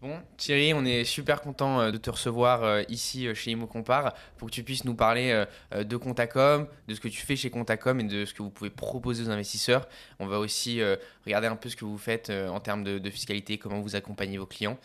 [0.00, 3.66] Bon, Thierry, on est super content euh, de te recevoir euh, ici euh, chez Imo
[3.66, 7.50] Compare pour que tu puisses nous parler de Contacom, de ce que tu fais chez
[7.50, 9.88] Contacom et de ce que vous pouvez proposer aux investisseurs.
[10.20, 10.80] On va aussi
[11.24, 14.46] regarder un peu ce que vous faites en termes de, fiscalité, comment vous accompagnez vos
[14.46, 14.78] clients.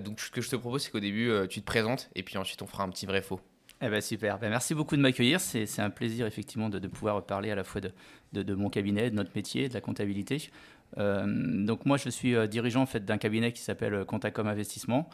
[0.00, 2.60] donc, ce que je te propose, c'est qu'au début, tu te présentes et puis ensuite,
[2.60, 3.40] on fera un petit vrai faux.
[3.80, 5.40] Eh ben super, ben, merci beaucoup de m'accueillir.
[5.40, 7.92] C'est un plaisir effectivement de, pouvoir parler à la fois de,
[8.32, 10.50] de, mon cabinet, de notre métier, de la comptabilité.
[10.96, 11.26] Euh,
[11.64, 15.08] donc moi, je suis euh, dirigeant en fait, d'un cabinet qui s'appelle euh, Contacom Investissement,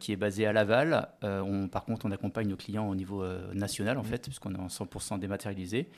[0.00, 1.10] qui est basé à Laval.
[1.22, 4.68] on, par contre, on accompagne nos clients au niveau national, en fait, puisqu'on est en
[4.68, 5.90] 100% dématérialisé.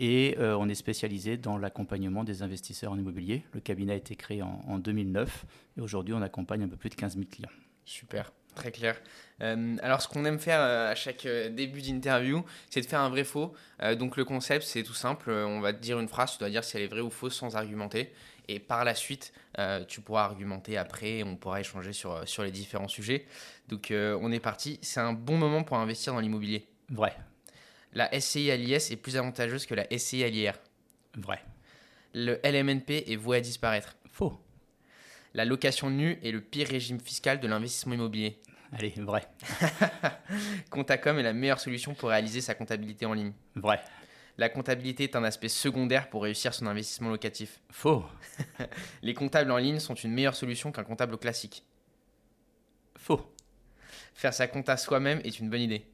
[0.00, 3.44] Et on est spécialisé dans l'accompagnement des investisseurs en immobilier.
[3.52, 5.44] Le cabinet a été créé en, en 2009
[5.76, 7.50] et aujourd'hui, on accompagne un peu plus de 15 000 clients.
[7.84, 8.32] Super.
[8.54, 8.98] Très clair.
[9.38, 13.52] alors, ce qu'on aime faire à chaque début d'interview, c'est de faire un vrai faux.
[13.98, 15.30] donc, le concept, c'est tout simple.
[15.30, 17.36] On va te dire une phrase, tu dois dire si elle est vraie ou fausse
[17.36, 18.14] sans argumenter.
[18.48, 22.44] Et par la suite, euh, tu pourras argumenter après, on pourra échanger sur, euh, sur
[22.44, 23.26] les différents sujets.
[23.68, 24.78] Donc euh, on est parti.
[24.82, 26.66] C'est un bon moment pour investir dans l'immobilier.
[26.90, 27.16] Vrai.
[27.92, 30.54] La SCI à l'IS est plus avantageuse que la SCI à l'IR.
[31.16, 31.40] Vrai.
[32.14, 33.96] Le LMNP est voué à disparaître.
[34.10, 34.38] Faux.
[35.34, 38.40] La location nue est le pire régime fiscal de l'investissement immobilier.
[38.72, 39.26] Allez, vrai.
[40.70, 43.32] Contacom est la meilleure solution pour réaliser sa comptabilité en ligne.
[43.54, 43.80] Vrai.
[44.38, 47.60] La comptabilité est un aspect secondaire pour réussir son investissement locatif.
[47.70, 48.04] Faux.
[49.02, 51.64] Les comptables en ligne sont une meilleure solution qu'un comptable classique.
[52.96, 53.32] Faux.
[54.14, 55.86] Faire sa compta soi-même est une bonne idée.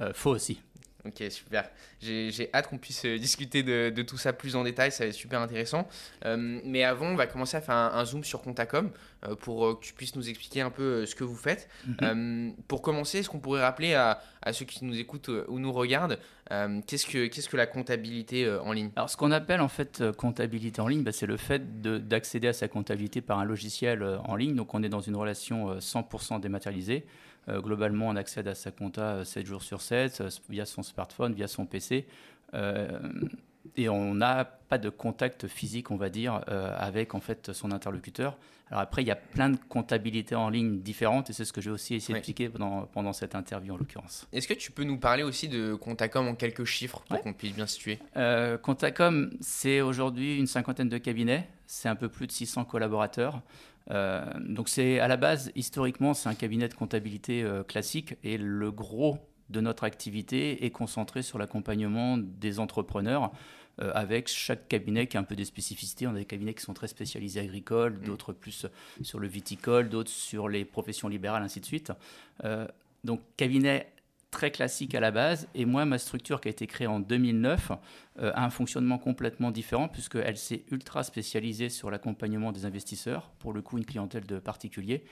[0.00, 0.60] Euh, faux aussi.
[1.06, 1.68] Ok, super.
[2.00, 5.14] J'ai hâte qu'on puisse euh, discuter de, tout ça plus en détail, ça va être
[5.14, 5.86] super intéressant.
[6.24, 8.90] Euh, mais avant, on va commencer à faire un, zoom sur Contacom
[9.26, 11.68] euh, pour que tu puisses nous expliquer un peu ce que vous faites.
[12.00, 12.54] Mhm.
[12.68, 14.20] pour commencer, est-ce qu'on pourrait rappeler à,
[14.52, 16.18] ceux qui nous écoutent ou nous regardent,
[16.86, 18.90] qu'est-ce que, qu'est-ce que la comptabilité en ligne?
[18.96, 22.52] Alors, ce qu'on appelle en fait comptabilité en ligne, bah, c'est le fait d'accéder à
[22.52, 24.54] sa comptabilité par un logiciel en ligne.
[24.54, 27.06] Donc, on est dans une relation 100% dématérialisée.
[27.48, 30.82] Euh, globalement, on accède à sa compta 7 euh, jours sur 7 euh, via son
[30.82, 32.06] smartphone, via son PC.
[33.76, 38.36] et on n'a pas de contact physique, on va dire, avec en fait son interlocuteur.
[38.70, 41.60] Alors après, il y a plein de comptabilités en ligne différentes et c'est ce que
[41.60, 44.26] j'ai aussi essayé d'expliquer pendant, pendant cette interview en l'occurrence.
[44.32, 47.54] Est-ce que tu peux nous parler aussi de Contacom en quelques chiffres pour qu'on puisse
[47.54, 47.98] bien situer?
[48.16, 53.42] Euh, Contacom, c'est aujourd'hui une cinquantaine de cabinets, c'est un peu plus de 600 collaborateurs.
[53.90, 58.38] Euh, donc c'est à la base, historiquement, c'est un cabinet de comptabilité euh, classique et
[58.38, 59.18] le gros
[59.50, 63.30] de notre activité est concentré sur l'accompagnement des entrepreneurs
[63.82, 66.06] euh, avec chaque cabinet qui a un peu des spécificités.
[66.06, 68.04] On a des cabinets qui sont très spécialisés agricoles, mm.
[68.04, 68.66] d'autres plus
[69.02, 71.92] sur le viticole, d'autres sur les professions libérales, ainsi de suite.
[73.04, 73.92] donc cabinet
[74.34, 75.48] très classique à la base.
[75.54, 77.70] Et moi, ma structure qui a été créée en 2009
[78.18, 83.52] euh, a un fonctionnement complètement différent puisqu'elle s'est ultra spécialisée sur l'accompagnement des investisseurs, pour
[83.52, 85.04] le coup une clientèle de particuliers.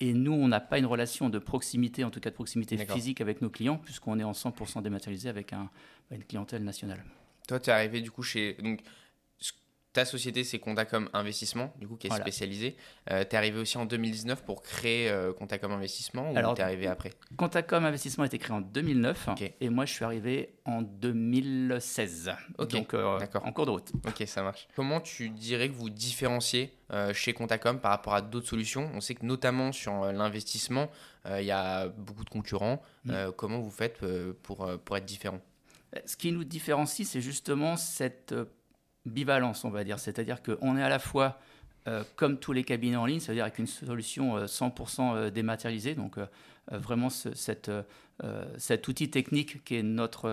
[0.00, 3.20] Et nous, on n'a pas une relation de proximité, en tout cas de proximité physique
[3.20, 5.70] avec nos clients, puisqu'on est en 100% dématérialisé avec un,
[6.10, 7.02] une clientèle nationale.
[7.46, 8.54] Toi, tu es arrivé du coup chez...
[8.54, 8.80] Donc,
[9.96, 12.76] ta société, c'est Contacom Investissement, du coup, qui est spécialisée.
[13.10, 16.64] Euh, tu es arrivé aussi en 2019 pour créer euh, Contacom Investissement ou tu es
[16.64, 17.14] arrivé après?
[17.38, 22.30] Contacom Investissement a été créé en 2009 et moi, je suis arrivé en 2016.
[22.58, 23.90] Donc, euh, en cours de route.
[24.06, 24.68] Ok, ça marche.
[24.76, 28.90] Comment tu dirais que vous différenciez euh, chez Contacom par rapport à d'autres solutions?
[28.92, 30.90] On sait que notamment sur l'investissement,
[31.26, 32.82] il y a beaucoup de concurrents.
[33.06, 33.14] Mm.
[33.34, 34.04] comment vous faites
[34.42, 35.40] pour, pour être différent?
[36.04, 38.34] Ce qui nous différencie, c'est justement cette
[39.06, 39.98] bivalence, on va dire.
[39.98, 41.38] C'est-à-dire qu'on est à la fois,
[41.88, 45.94] euh, comme tous les cabinets en ligne, c'est-à-dire avec une solution 100% euh, euh, dématérialisée,
[45.94, 46.18] donc
[46.68, 47.70] vraiment cette,
[48.58, 50.28] cet outil technique qui est notre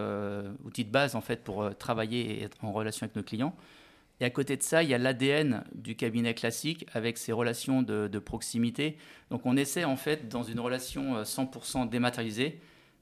[0.64, 3.56] outil de base en fait pour travailler et être en relation avec nos clients.
[4.20, 7.84] Et à côté de ça, il y a l'ADN du cabinet classique avec ses relations
[7.84, 8.98] de, proximité.
[9.30, 12.60] Donc on essaie en fait dans une relation 100% dématérialisée,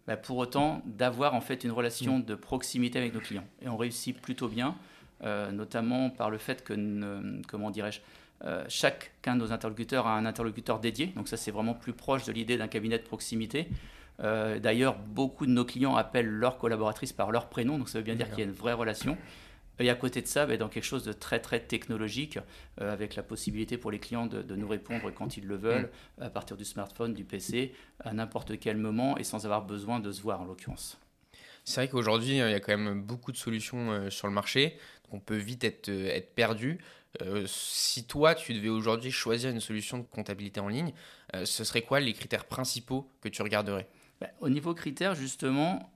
[0.08, 2.26] bah, pour autant d'avoir en fait une relation mmh.
[2.26, 3.48] de proximité avec nos clients.
[3.62, 4.76] Et on réussit plutôt bien.
[5.24, 6.74] Euh, notamment par le fait que,
[7.48, 8.00] comment dirais-je,
[8.44, 12.26] euh, chacun de nos interlocuteurs a un interlocuteur dédié, donc ça c'est vraiment plus proche
[12.26, 13.68] de l'idée d'un cabinet de proximité.
[14.20, 18.04] Euh, d'ailleurs, beaucoup de nos clients appellent leurs collaboratrices par leur prénom, donc ça veut
[18.04, 19.16] bien dire qu'il y a une vraie relation.
[19.80, 22.38] Et à côté de ça, bah, dans quelque chose de très très technologique,
[22.80, 26.24] avec la possibilité pour les clients de, de, nous répondre quand ils le veulent, mm.
[26.24, 30.12] à partir du smartphone, du PC, à n'importe quel moment et sans avoir besoin de
[30.12, 31.00] se voir en l'occurrence.
[31.64, 34.78] C'est vrai qu'aujourd'hui, il y a quand même beaucoup de solutions sur le marché
[35.12, 36.80] on peut vite être, euh, perdu.
[37.22, 40.94] Euh, si toi, tu devais aujourd'hui choisir une solution de comptabilité en ligne,
[41.36, 43.88] euh, ce serait quoi les critères principaux que tu regarderais?
[44.20, 45.92] Bah, Au niveau critères, justement,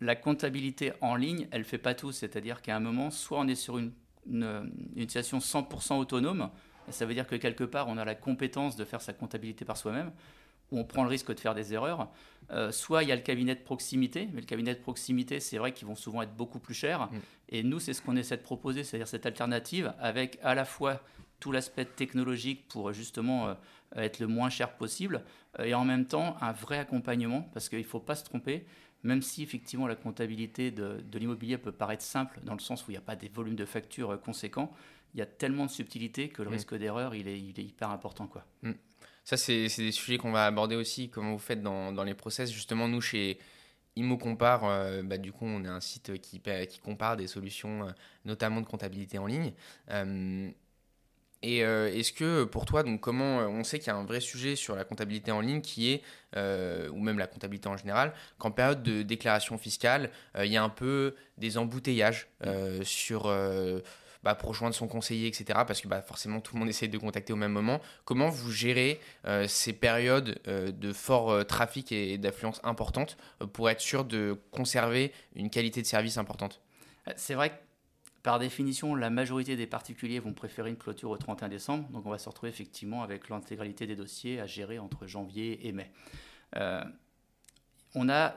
[0.00, 2.12] la comptabilité en ligne, elle fait pas tout.
[2.12, 3.92] C'est-à-dire qu'à un moment, soit on est sur une,
[4.26, 6.50] une, situation 100% autonome,
[6.90, 9.76] Ça veut dire que quelque part, on a la compétence de faire sa comptabilité par
[9.76, 10.12] soi-même,
[10.70, 12.08] où on prend le risque de faire des erreurs.
[12.50, 15.58] Euh, soit il y a le cabinet de proximité, mais le cabinet de proximité, c'est
[15.58, 17.06] vrai qu'ils vont souvent être beaucoup plus chers.
[17.06, 17.20] Mm.
[17.50, 21.02] Et nous, c'est ce qu'on essaie de proposer, c'est-à-dire cette alternative avec à la fois
[21.40, 23.54] tout l'aspect technologique pour justement euh,
[23.96, 25.22] être le moins cher possible,
[25.58, 28.66] euh, et en même temps un vrai accompagnement, parce qu'il ne faut pas se tromper,
[29.02, 32.94] même si effectivement la comptabilité de, l'immobilier peut paraître simple, dans le sens où il
[32.94, 34.72] n'y a pas des volumes de factures conséquents,
[35.14, 36.52] il y a tellement de subtilité que le mm.
[36.52, 38.26] risque d'erreur, il est, il est, hyper important.
[38.26, 38.44] Quoi.
[38.62, 38.72] Mm.
[39.28, 42.50] Ça, c'est des sujets qu'on va aborder aussi, comment vous faites dans, les process.
[42.50, 43.38] Justement, nous, chez
[43.94, 47.88] Imo Compare, euh, bah, du coup, on est un site qui, qui compare des solutions,
[47.88, 47.90] euh,
[48.24, 49.52] notamment de comptabilité en ligne.
[49.90, 50.48] Euh,
[51.42, 54.56] et est-ce que pour toi, donc comment on sait qu'il y a un vrai sujet
[54.56, 56.02] sur la comptabilité en ligne qui est,
[56.88, 60.68] ou même la comptabilité en général, qu'en période de déclaration fiscale, il y a un
[60.70, 62.28] peu des embouteillages
[62.82, 63.30] sur
[64.28, 65.60] bah, pour rejoindre son conseiller, etc.
[65.66, 67.80] Parce que bah, forcément, tout le monde essaie de contacter au même moment.
[68.04, 73.16] Comment vous gérez euh, ces périodes euh, de fort euh, trafic et, d'affluence importante
[73.54, 76.60] pour être sûr de conserver une qualité de service importante?
[77.16, 77.54] C'est vrai que
[78.22, 81.88] par définition, la majorité des particuliers vont préférer une clôture au 31 décembre.
[81.88, 85.72] Donc on va se retrouver effectivement avec l'intégralité des dossiers à gérer entre janvier et
[85.72, 85.90] mai.
[87.94, 88.34] on a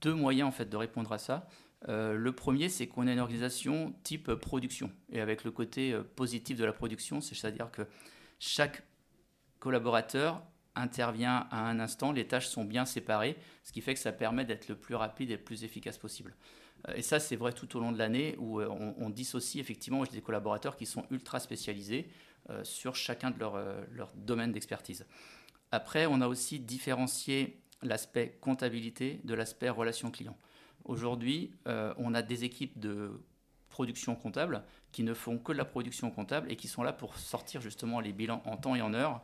[0.00, 1.46] deux moyens en fait de répondre à ça.
[1.88, 4.90] Euh, le premier, c'est qu'on a une organisation type production.
[5.10, 7.82] Et avec le côté euh, positif de la production, c'est-à-dire que
[8.38, 8.82] chaque
[9.58, 10.42] collaborateur
[10.74, 14.44] intervient à un instant, les tâches sont bien séparées, ce qui fait que ça permet
[14.44, 16.36] d'être le plus rapide et le plus efficace possible.
[16.88, 20.20] Euh, et ça, c'est vrai tout au long de l'année où on, dissocie effectivement des
[20.20, 22.08] collaborateurs qui sont ultra spécialisés
[22.62, 23.62] sur chacun de leurs
[23.92, 25.06] leur domaines d'expertise.
[25.72, 30.36] Après, on a aussi différencié l'aspect comptabilité de l'aspect relation client.
[30.84, 33.20] Aujourd'hui, euh, on a des équipes de
[33.68, 34.62] production comptable
[34.92, 38.00] qui ne font que de la production comptable et qui sont là pour sortir justement
[38.00, 39.22] les bilans en temps et en heure.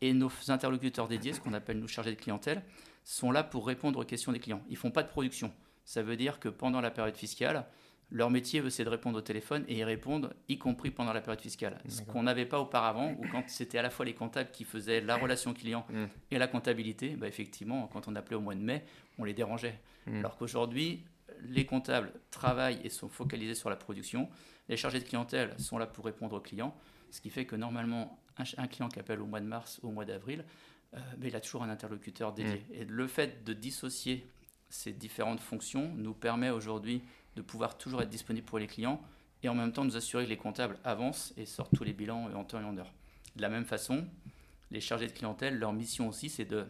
[0.00, 2.62] Et nos interlocuteurs dédiés, ce qu'on appelle nous chargés de clientèle,
[3.04, 4.62] sont là pour répondre aux questions des clients.
[4.68, 5.52] Ils ne font pas de production.
[5.84, 7.66] Ça veut dire que pendant la période fiscale,
[8.12, 11.40] leur métier, c'est de répondre au téléphone et y répondre, y compris pendant la période
[11.40, 11.80] fiscale.
[11.88, 15.00] Ce qu'on n'avait pas auparavant, où quand c'était à la fois les comptables qui faisaient
[15.00, 16.04] la relation client mm.
[16.32, 18.84] et la comptabilité, bah effectivement, quand on appelait au mois de mai,
[19.18, 19.78] on les dérangeait.
[20.06, 20.18] Mm.
[20.18, 21.04] Alors qu'aujourd'hui,
[21.48, 24.28] les comptables travaillent et sont focalisés sur la production.
[24.68, 26.74] Les chargés de clientèle sont là pour répondre aux clients.
[27.12, 28.20] Ce qui fait que normalement,
[28.56, 30.44] un, client qui appelle au mois de mars ou au mois d'avril,
[30.94, 32.64] euh, bah, il a toujours un interlocuteur dédié.
[32.70, 32.74] Mm.
[32.74, 34.28] Et le fait de dissocier
[34.68, 37.02] ces différentes fonctions nous permet aujourd'hui
[37.36, 39.00] de pouvoir toujours être disponible pour les clients
[39.42, 42.30] et en même temps nous assurer que les comptables avancent et sortent tous les bilans
[42.34, 42.92] en temps et en heure.
[43.36, 44.06] De la même façon,
[44.70, 46.66] les chargés de clientèle, leur mission aussi, c'est de,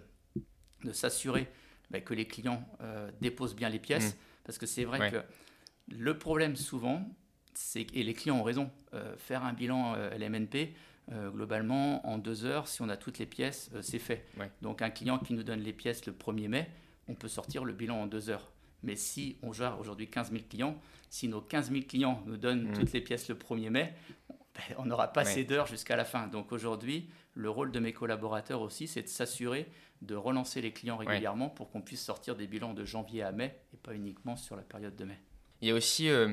[0.85, 1.49] de s'assurer
[1.91, 4.19] bah, que les clients euh, déposent bien les pièces, mmh.
[4.45, 5.23] parce que c'est vrai que
[5.89, 7.05] le problème souvent,
[7.55, 10.75] c'est et les clients ont raison, euh, faire un bilan euh, LMNP,
[11.33, 14.29] globalement, en deux heures, si on a toutes les pièces, c'est fait.
[14.63, 16.71] Donc un client qui nous donne les pièces le 1er mai,
[17.09, 18.49] on peut sortir le bilan en deux heures.
[18.83, 22.71] Mais si on gère aujourd'hui 15 000 clients, si nos 15 000 clients nous donnent
[22.71, 22.73] mm.
[22.73, 23.95] toutes les pièces le 1er mai,
[24.29, 26.27] ben, on n'aura pas assez d'heures jusqu'à la fin.
[26.27, 29.69] Donc aujourd'hui, le rôle de mes collaborateurs aussi, c'est de s'assurer
[30.03, 33.55] de relancer les clients régulièrement pour qu'on puisse sortir des bilans de janvier à mai
[33.75, 35.19] et pas uniquement sur la période de mai.
[35.61, 36.33] Il y a aussi euh,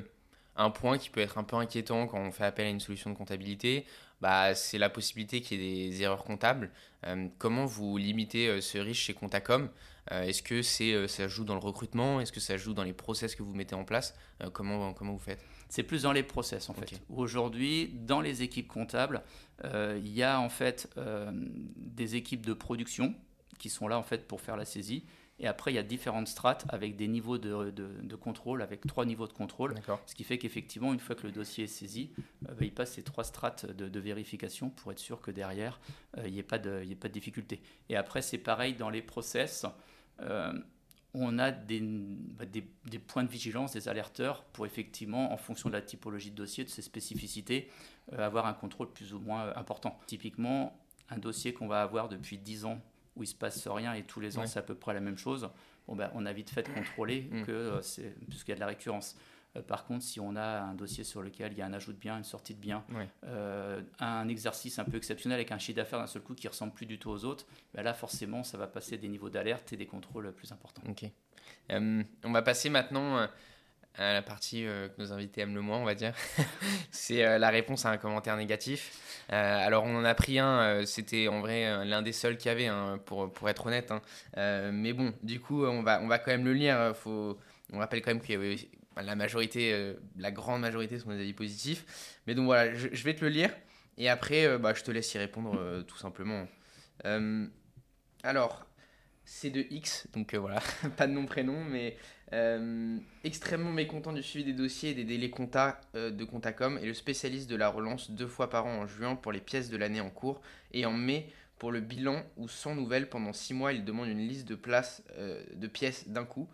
[0.56, 3.10] un point qui peut être un peu inquiétant quand on fait appel à une solution
[3.12, 3.86] de comptabilité,
[4.22, 6.72] bah, c'est la possibilité qu'il y ait des erreurs comptables.
[7.06, 9.64] Euh, comment vous limitez euh, ce risque chez Contacom?
[9.66, 9.68] euh,
[10.12, 12.22] Est-ce que c'est, ça joue dans le recrutement?
[12.22, 14.16] Est-ce que ça joue dans les process que vous mettez en place?
[14.54, 15.44] Comment, comment vous faites?
[15.70, 17.02] C'est plus dans les process en fait.
[17.10, 19.24] Aujourd'hui, dans les équipes comptables,
[19.64, 20.90] il y a en fait
[21.76, 23.16] des équipes de production
[23.58, 25.04] qui sont là en fait pour faire la saisie
[25.40, 29.06] et après, il y a différentes strates avec des niveaux de, de, contrôle, avec trois
[29.06, 29.76] niveaux de contrôle.
[30.08, 32.94] Ce qui fait qu'effectivement, une fois que le dossier est saisi, euh, bah, il passe
[32.94, 35.80] ces trois strates de, vérification pour être sûr que derrière,
[36.18, 37.62] euh, il n'y de, ait pas de difficulté.
[37.90, 39.66] Et après, c'est pareil dans les process.
[40.22, 40.54] Euh,
[41.14, 45.74] on a des, des, des, points de vigilance, des alerteurs pour effectivement, en fonction de
[45.74, 47.72] la typologie de dossier, de ses spécificités,
[48.16, 50.00] avoir un contrôle plus ou moins important.
[50.06, 52.82] Typiquement, un dossier qu'on va avoir depuis 10 ans
[53.16, 55.18] où il se passe rien et tous les ans c'est à peu près la même
[55.18, 55.50] chose,
[55.88, 57.46] bon, ben, on a vite fait de contrôler mm.
[57.46, 59.16] que euh, c'est puisqu'il y a de la récurrence.
[59.58, 61.94] Euh, par contre, si on a un dossier sur lequel il y a un ajout
[61.94, 62.84] de bien, une sortie de bien,
[63.26, 66.74] euh, un exercice un peu exceptionnel avec un chiffre d'affaires d'un seul coup qui ressemble
[66.74, 69.78] plus du tout aux autres, ben là forcément ça va passer des niveaux d'alerte et
[69.78, 70.84] des contrôles plus importants.
[70.90, 71.06] Ok.
[71.70, 73.28] on va passer maintenant
[73.98, 76.14] la partie euh, que nos invités aiment le moins, on va dire.
[76.92, 79.26] c'est euh, la réponse à un commentaire négatif.
[79.32, 82.52] Euh, alors, on en a pris un, c'était en vrai l'un des seuls qu'il y
[82.52, 83.92] avait, hein, pour, pour être honnête.
[83.92, 84.02] Hein.
[84.72, 86.96] mais bon, du coup, on va, on va quand même le lire.
[86.96, 87.38] Faut,
[87.74, 88.56] on rappelle quand même que
[89.02, 92.20] la majorité, la grande majorité sont des avis positifs.
[92.28, 93.52] Mais donc voilà, je, vais te le lire.
[93.98, 96.48] Et après, bah, je te laisse y répondre tout simplement.
[98.24, 98.66] alors,
[99.26, 100.62] c'est de X, donc voilà,
[100.98, 101.98] pas de nom prénom, mais
[103.24, 107.50] extrêmement mécontent du suivi des dossiers et des délais compta de Comptacom et le spécialiste
[107.50, 110.10] de la relance deux fois par an en juin pour les pièces de l'année en
[110.10, 113.74] cours et en mai pour le bilan ou sans nouvelles pendant six mois.
[113.74, 116.48] Il demande une liste de places de pièces d'un coup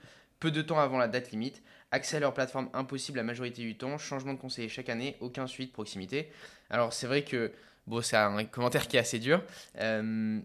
[0.43, 3.77] peu de temps avant la date limite, accès à leur plateforme impossible la majorité du
[3.77, 6.29] temps, changement de conseiller chaque année, aucun suivi de proximité.
[6.69, 7.51] Alors c'est vrai que
[7.87, 9.43] bon, c'est un commentaire qui est assez dur.
[9.79, 10.39] Euh,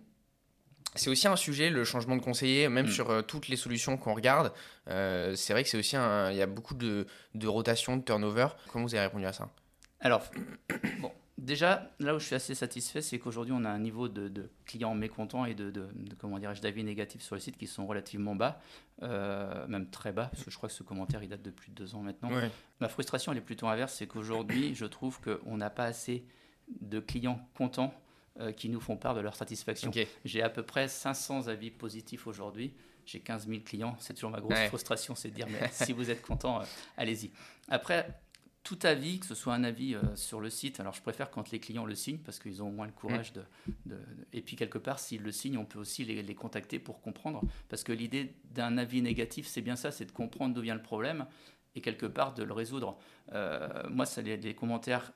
[0.94, 2.90] c'est aussi un sujet, le changement de conseiller, même mm.
[2.90, 4.52] sur euh, toutes les solutions qu'on regarde.
[4.88, 8.02] Euh, c'est vrai que c'est aussi un, il y a beaucoup de, de rotation, de
[8.02, 8.48] turnover.
[8.70, 9.48] Comment vous avez répondu à ça?
[10.00, 10.22] Alors,
[11.00, 14.50] bon, Déjà, là où je suis assez satisfait, c'est qu'aujourd'hui, on a un niveau de,
[14.66, 15.72] clients mécontents et de,
[16.18, 18.60] comment dirais-je, d'avis négatifs sur le site qui sont relativement bas,
[19.04, 21.70] euh, même très bas, parce que je crois que ce commentaire, il date de plus
[21.70, 22.28] de deux ans maintenant.
[22.80, 26.24] Ma frustration, elle est plutôt inverse, c'est qu'aujourd'hui, je trouve qu'on n'a pas assez
[26.80, 27.94] de clients contents
[28.40, 29.92] euh, qui nous font part de leur satisfaction.
[30.24, 32.74] J'ai à peu près 500 avis positifs aujourd'hui.
[33.06, 33.96] J'ai 15 000 clients.
[34.00, 36.64] C'est toujours ma grosse frustration, c'est de dire, mais si vous êtes content, euh,
[36.96, 37.30] allez-y.
[37.68, 38.08] Après,
[38.68, 41.50] tout avis, que ce soit un avis euh, sur le site, alors je préfère quand
[41.50, 43.42] les clients le signent parce qu'ils ont au moins le courage de,
[44.34, 47.40] Et puis quelque part, s'ils le signent, on peut aussi les, contacter pour comprendre.
[47.70, 50.82] Parce que l'idée d'un avis négatif, c'est bien ça, c'est de comprendre d'où vient le
[50.82, 51.24] problème
[51.76, 52.98] et quelque part de le résoudre.
[53.32, 55.14] Euh, moi, ça, les, les, commentaires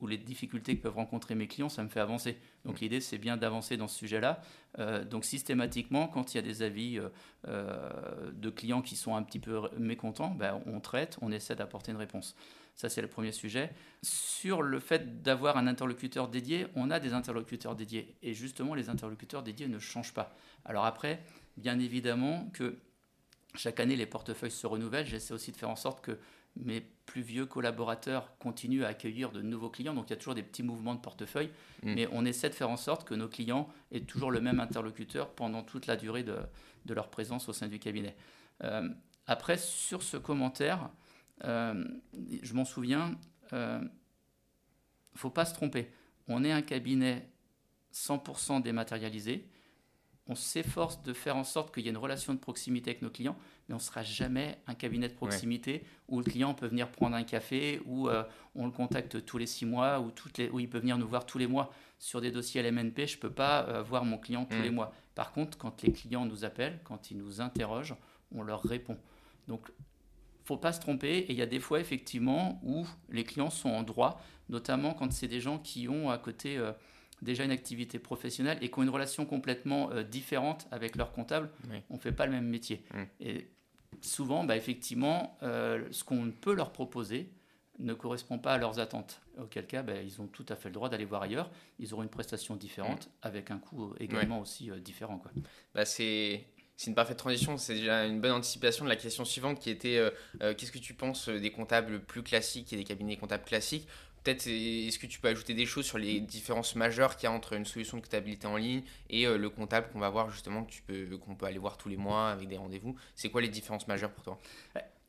[0.00, 2.38] ou les difficultés que peuvent rencontrer mes clients, ça me fait avancer.
[2.64, 4.42] Donc l'idée, c'est bien d'avancer dans ce sujet-là.
[4.78, 7.00] Euh, donc systématiquement, quand il y a des avis
[7.46, 11.98] de clients qui sont un petit peu mécontents, ben, on traite, on essaie d'apporter une
[11.98, 12.36] réponse.
[12.76, 13.72] Ça, c'est le premier sujet.
[14.02, 18.14] Sur le fait d'avoir un interlocuteur dédié, on a des interlocuteurs dédiés.
[18.22, 20.36] Et justement, les interlocuteurs dédiés ne changent pas.
[20.66, 21.22] Alors après,
[21.56, 22.76] bien évidemment que
[23.54, 25.06] chaque année, les portefeuilles se renouvellent.
[25.06, 26.18] J'essaie aussi de faire en sorte que
[26.56, 29.94] mes plus vieux collaborateurs continuent à accueillir de nouveaux clients.
[29.94, 31.50] Donc il y a toujours des petits mouvements de portefeuille,
[31.82, 31.94] mm.
[31.94, 35.30] mais on essaie de faire en sorte que nos clients aient toujours le même interlocuteur
[35.34, 36.36] pendant toute la durée de,
[36.88, 38.16] leur présence au sein du cabinet.
[38.64, 38.88] Euh,
[39.26, 40.90] après, sur ce commentaire,
[41.44, 41.84] euh,
[42.42, 43.18] je m'en souviens,
[43.52, 45.90] il euh, ne faut pas se tromper.
[46.28, 47.28] On est un cabinet
[47.92, 49.48] 100% dématérialisé.
[50.28, 53.10] On s'efforce de faire en sorte qu'il y ait une relation de proximité avec nos
[53.10, 53.36] clients,
[53.68, 57.16] mais on ne sera jamais un cabinet de proximité où le client peut venir prendre
[57.16, 58.22] un café, où euh,
[58.54, 61.08] on le contacte tous les six mois, où, toutes les, où il peut venir nous
[61.08, 61.72] voir tous les mois.
[61.98, 64.74] Sur des dossiers LMNP, je ne peux pas voir mon client tous les mm.
[64.74, 64.92] mois.
[65.14, 67.96] Par contre, quand les clients nous appellent, quand ils nous interrogent,
[68.32, 68.98] on leur répond.
[69.48, 69.70] Donc
[70.46, 71.18] faut pas se tromper.
[71.18, 75.12] Et il y a des fois, effectivement, où les clients sont en droit, notamment quand
[75.12, 76.72] c'est des gens qui ont à côté euh,
[77.20, 81.50] déjà une activité professionnelle et qui ont une relation complètement euh, différente avec leur comptable.
[81.90, 82.84] On ne fait pas le même métier.
[82.94, 83.02] Mm.
[83.20, 83.50] Et
[84.00, 87.30] souvent, bah, effectivement, euh, ce qu'on peut leur proposer
[87.78, 89.20] ne correspond pas à leurs attentes.
[89.38, 91.50] Auquel cas, bah, ils ont tout à fait le droit d'aller voir ailleurs.
[91.78, 93.10] Ils auront une prestation différente mm.
[93.22, 95.18] avec un coût également aussi différent.
[95.18, 95.30] Quoi.
[95.74, 97.56] Bah, c'est c'est une parfaite transition.
[97.56, 100.10] C'est déjà une bonne anticipation de la question suivante qui était euh,
[100.42, 103.88] euh, qu'est-ce que tu penses des comptables plus classiques et des cabinets comptables classiques?
[104.26, 107.32] Peut-être est-ce que tu peux ajouter des choses sur les différences majeures qu'il y a
[107.32, 110.64] entre une solution de comptabilité en ligne et euh, le comptable qu'on va voir justement
[110.64, 112.96] que tu peux qu'on peut aller voir tous les mois avec des rendez-vous?
[113.14, 114.40] C'est quoi les différences majeures pour toi?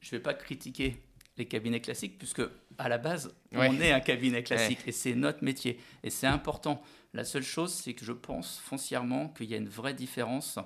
[0.02, 1.02] Je ne vais pas critiquer
[1.36, 2.44] les cabinets classiques puisque
[2.78, 6.84] à la base on est un cabinet classique et c'est notre métier et c'est important.
[7.16, 10.60] La seule chose c'est que je pense foncièrement qu'il y a une vraie différence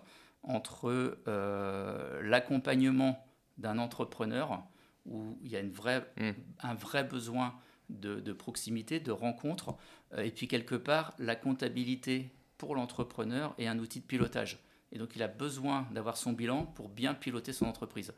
[0.44, 3.26] entre euh, l'accompagnement
[3.58, 4.62] d'un entrepreneur,
[5.06, 6.32] où il y a une vraie, mm.
[6.64, 7.56] un vrai besoin
[8.00, 9.76] de, proximité, de rencontre,
[10.14, 14.60] euh, et puis quelque part, la comptabilité pour l'entrepreneur est un outil de pilotage.
[14.92, 18.14] Et donc il a besoin d'avoir son bilan pour bien piloter son entreprise.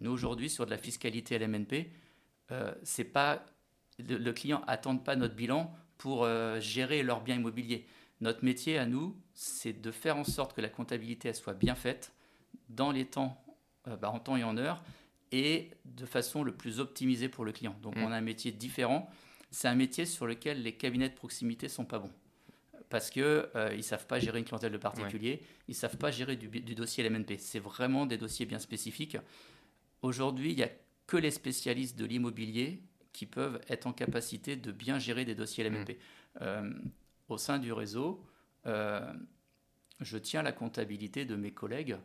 [0.00, 1.90] Nous, aujourd'hui, sur de la fiscalité LMNP,
[2.50, 3.44] euh, c'est pas,
[3.98, 7.86] le, client n'attend pas notre bilan pour euh, gérer leurs biens immobiliers.
[8.20, 12.12] Notre métier à nous, c'est de faire en sorte que la comptabilité soit bien faite
[12.68, 13.42] dans les temps,
[13.86, 14.82] bah, en temps et en heure,
[15.32, 17.76] et de façon le plus optimisée pour le client.
[17.82, 18.02] Donc mm.
[18.02, 19.08] on a un métier différent.
[19.50, 22.12] C'est un métier sur lequel les cabinets de proximité sont pas bons
[22.88, 26.10] parce qu'ils euh, ne savent pas gérer une clientèle de particuliers, ils ne savent pas
[26.10, 27.38] gérer du, du dossier LMNP.
[27.38, 29.16] C'est vraiment des dossiers bien spécifiques.
[30.02, 30.70] Aujourd'hui, il n'y a
[31.06, 32.82] que les spécialistes de l'immobilier
[33.12, 35.92] qui peuvent être en capacité de bien gérer des dossiers LMNP.
[35.92, 35.96] Mm.
[36.42, 36.72] Euh,
[37.28, 38.24] au sein du réseau,
[38.66, 39.12] euh,
[40.00, 41.96] je tiens la comptabilité de mes collègues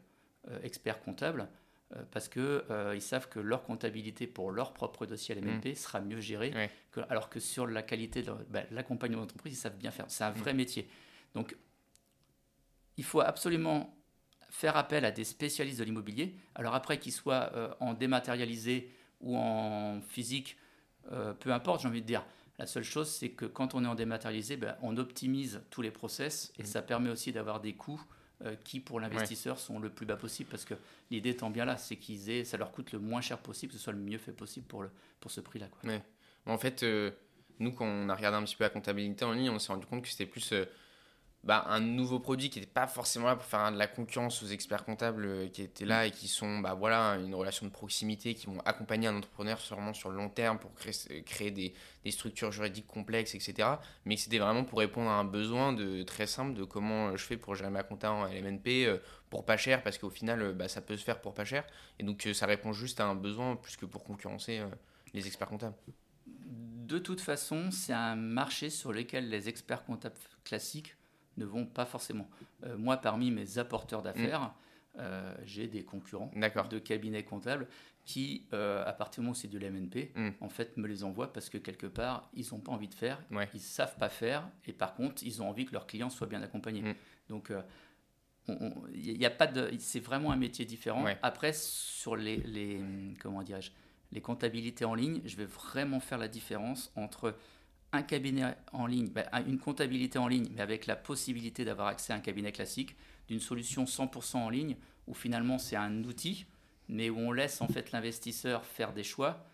[0.62, 1.48] experts comptables
[1.95, 5.75] euh, parce qu'ils savent que leur comptabilité pour leur propre dossier LMNP mmh.
[5.75, 6.53] sera mieux gérée,
[7.09, 10.05] alors que sur la qualité de ben, l'accompagnement d'entreprise, ils savent bien faire.
[10.07, 10.57] C'est un vrai mmh.
[10.57, 10.88] métier.
[11.35, 11.55] Donc,
[12.97, 13.95] il faut absolument
[14.50, 16.35] faire appel à des spécialistes de l'immobilier.
[16.55, 20.57] Alors après, qu'ils soient en dématérialisé ou en physique,
[21.39, 22.23] peu importe, j'ai envie de dire
[22.59, 25.89] La seule chose, c'est que quand on est en dématérialisé, ben, on optimise tous les
[25.89, 26.65] process et Mm.
[26.65, 28.05] ça permet aussi d'avoir des coûts euh,
[28.63, 30.73] qui, pour l'investisseur, sont le plus bas possible parce que
[31.12, 33.77] l'idée étant bien là, c'est qu'ils aient, ça leur coûte le moins cher possible, que
[33.77, 35.67] ce soit le mieux fait possible pour, le, pour ce prix-là.
[35.83, 36.01] Ouais.
[36.45, 37.12] En fait, euh,
[37.59, 39.85] nous, quand on a regardé un petit peu la comptabilité en ligne, on s'est rendu
[39.85, 40.65] compte que c'était plus euh,
[41.43, 44.47] bah, un nouveau produit qui n'était pas forcément là pour faire de la concurrence aux
[44.47, 48.33] experts comptables euh, qui étaient là et qui sont bah, voilà, une relation de proximité,
[48.33, 51.73] qui vont accompagner un entrepreneur sûrement sur le long terme pour créer, créer des,
[52.03, 53.67] des structures juridiques complexes, etc.
[54.05, 57.17] Mais que c'était vraiment pour répondre à un besoin de, très simple de comment euh,
[57.17, 58.97] je fais pour gérer ma compta en LMNP euh,
[59.33, 61.65] pour pas cher, parce qu'au final, euh, bah, ça peut se faire pour pas cher.
[61.97, 64.67] Et donc, euh, ça répond juste à un besoin plus que pour concurrencer euh,
[65.15, 65.75] les experts comptables.
[66.27, 70.95] De toute façon, c'est un marché sur lequel les experts comptables classiques
[71.38, 72.30] ne vont pas forcément.
[72.63, 74.54] Euh, moi, parmi mes apporteurs d'affaires,
[75.00, 77.68] euh, j'ai des concurrents de cabinets comptables
[78.06, 80.30] qui, euh, à partir du moment où c'est de l'MNP, Mm.
[80.42, 83.20] en fait, me les envoient parce que quelque part, ils n'ont pas envie de faire,
[83.32, 83.50] Ouais.
[83.54, 86.42] ils savent pas faire, et par contre, ils ont envie que leurs clients soient bien
[86.44, 86.82] accompagnés.
[86.82, 86.96] Mm.
[87.30, 87.52] Donc,
[88.94, 91.04] il a pas de, c'est vraiment un métier différent.
[91.06, 91.18] Ouais.
[91.22, 92.82] Après, sur les, les
[93.22, 93.72] comment dirais-je,
[94.12, 97.36] les comptabilités en ligne, je vais vraiment faire la différence entre
[97.93, 101.88] un cabinet en ligne, ben, un- une comptabilité en ligne, mais avec la possibilité d'avoir
[101.88, 102.95] accès à un cabinet classique,
[103.27, 104.75] d'une solution 100% en ligne,
[105.07, 106.45] où finalement c'est un outil,
[106.89, 109.45] mais où on laisse en fait l'investisseur faire des choix,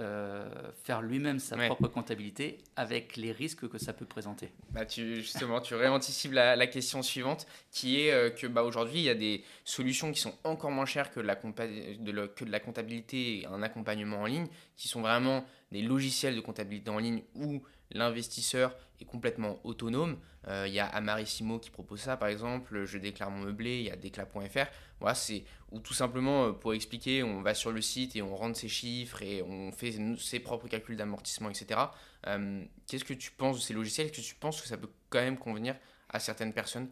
[0.00, 0.48] euh,
[0.84, 1.66] faire lui-même sa Ouais.
[1.66, 4.52] propre comptabilité, avec les risques que ça peut présenter.
[4.70, 9.00] Bah, tu, justement, tu réanticipes la, la question suivante, qui est euh, que bah, aujourd'hui,
[9.00, 12.44] il y a des solutions qui sont encore moins chères que, la de le- que
[12.44, 16.90] de la comptabilité et un accompagnement en ligne, qui sont vraiment des logiciels de comptabilité
[16.90, 17.60] en ligne où
[17.90, 20.18] l'investisseur est complètement autonome.
[20.48, 23.84] Euh, Il y a Amarissimo qui propose ça, par exemple, Je déclare mon meublé, il
[23.86, 24.66] y a Déclat.fr.
[25.00, 28.34] Voilà, c'est ou tout simplement, euh, pour expliquer, on va sur le site et on
[28.36, 31.92] rentre ses chiffres et on fait ses propres calculs d'amortissement, etc.
[32.26, 34.06] Euh, Qu'est-ce que tu penses de ces logiciels?
[34.08, 35.76] Est-ce que tu penses que ça peut quand même convenir
[36.08, 36.88] à certaines personnes?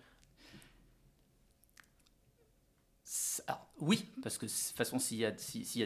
[3.46, 5.30] Alors, oui, parce que de toute façon, s'il y, a-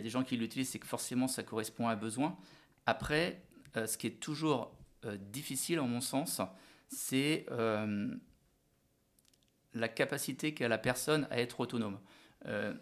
[0.01, 2.39] des gens qui l'utilisent, c'est que forcément ça correspond à un besoin.
[2.87, 3.43] Après,
[3.77, 4.80] euh, ce qui est toujours euh,
[5.19, 6.41] difficile, en mon sens,
[6.89, 8.15] c'est euh,
[9.75, 11.99] la capacité qu'a la personne à être autonome.
[12.47, 12.75] Euh,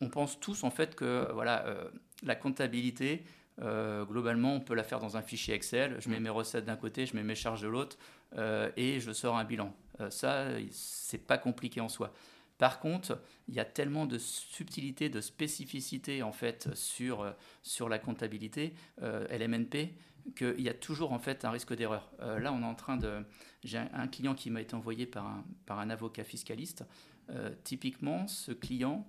[0.00, 1.90] on pense tous en fait que voilà, euh,
[2.22, 3.24] la comptabilité,
[3.60, 5.96] euh, globalement, on peut la faire dans un fichier Excel.
[6.00, 7.98] Je mets mes recettes d'un côté, je mets mes charges de l'autre,
[8.36, 9.74] euh, et je sors un bilan.
[10.00, 12.12] Euh, ça, c'est pas compliqué en soi.
[12.60, 17.88] Par contre, il y a tellement de subtilité, de spécificité en fait sur, euh, sur
[17.88, 19.94] la comptabilité euh, LMNP
[20.36, 22.10] qu'il y a toujours en fait un risque d'erreur.
[22.20, 23.24] Euh, là, on est en train de.
[23.64, 26.84] J'ai un, client qui m'a été envoyé par un, par un avocat fiscaliste.
[27.30, 29.06] Euh, typiquement, ce client,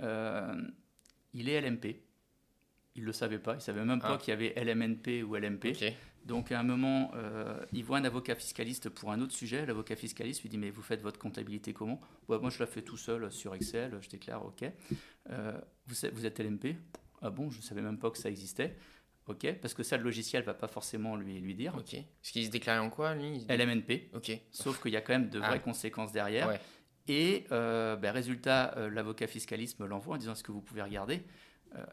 [0.00, 0.54] euh,
[1.32, 2.02] il est LMP.
[2.94, 3.52] Il ne le savait pas.
[3.52, 4.18] Il ne savait même pas Ah.
[4.18, 5.76] qu'il y avait LMNP ou LMP.
[6.26, 7.12] Donc à un moment,
[7.72, 9.66] il voit un avocat fiscaliste pour un autre sujet.
[9.66, 12.00] L'avocat fiscaliste lui dit mais vous faites votre comptabilité comment?
[12.28, 13.98] Ouais, Moi je la fais tout seul sur Excel.
[14.00, 14.64] Je déclare OK.
[15.28, 16.76] Vous, vous êtes LMP
[17.20, 17.50] Ah bon?
[17.50, 18.76] Je ne savais même pas que ça existait.
[19.26, 21.74] OK Parce que ça le logiciel va pas forcément lui, lui dire.
[21.76, 21.94] Ok.
[21.94, 24.10] Est-ce qu'il se déclarait en quoi, lui se- LMNP.
[24.14, 24.30] Ok.
[24.50, 25.58] Sauf qu'il y a quand même de vraies Ah.
[25.58, 26.48] conséquences derrière.
[26.48, 26.60] Ouais.
[27.08, 30.82] Et euh, ben, résultat, euh, l'avocat fiscaliste me l'envoie en disant est-ce que vous pouvez
[30.82, 31.22] regarder
[31.76, 31.84] Euh,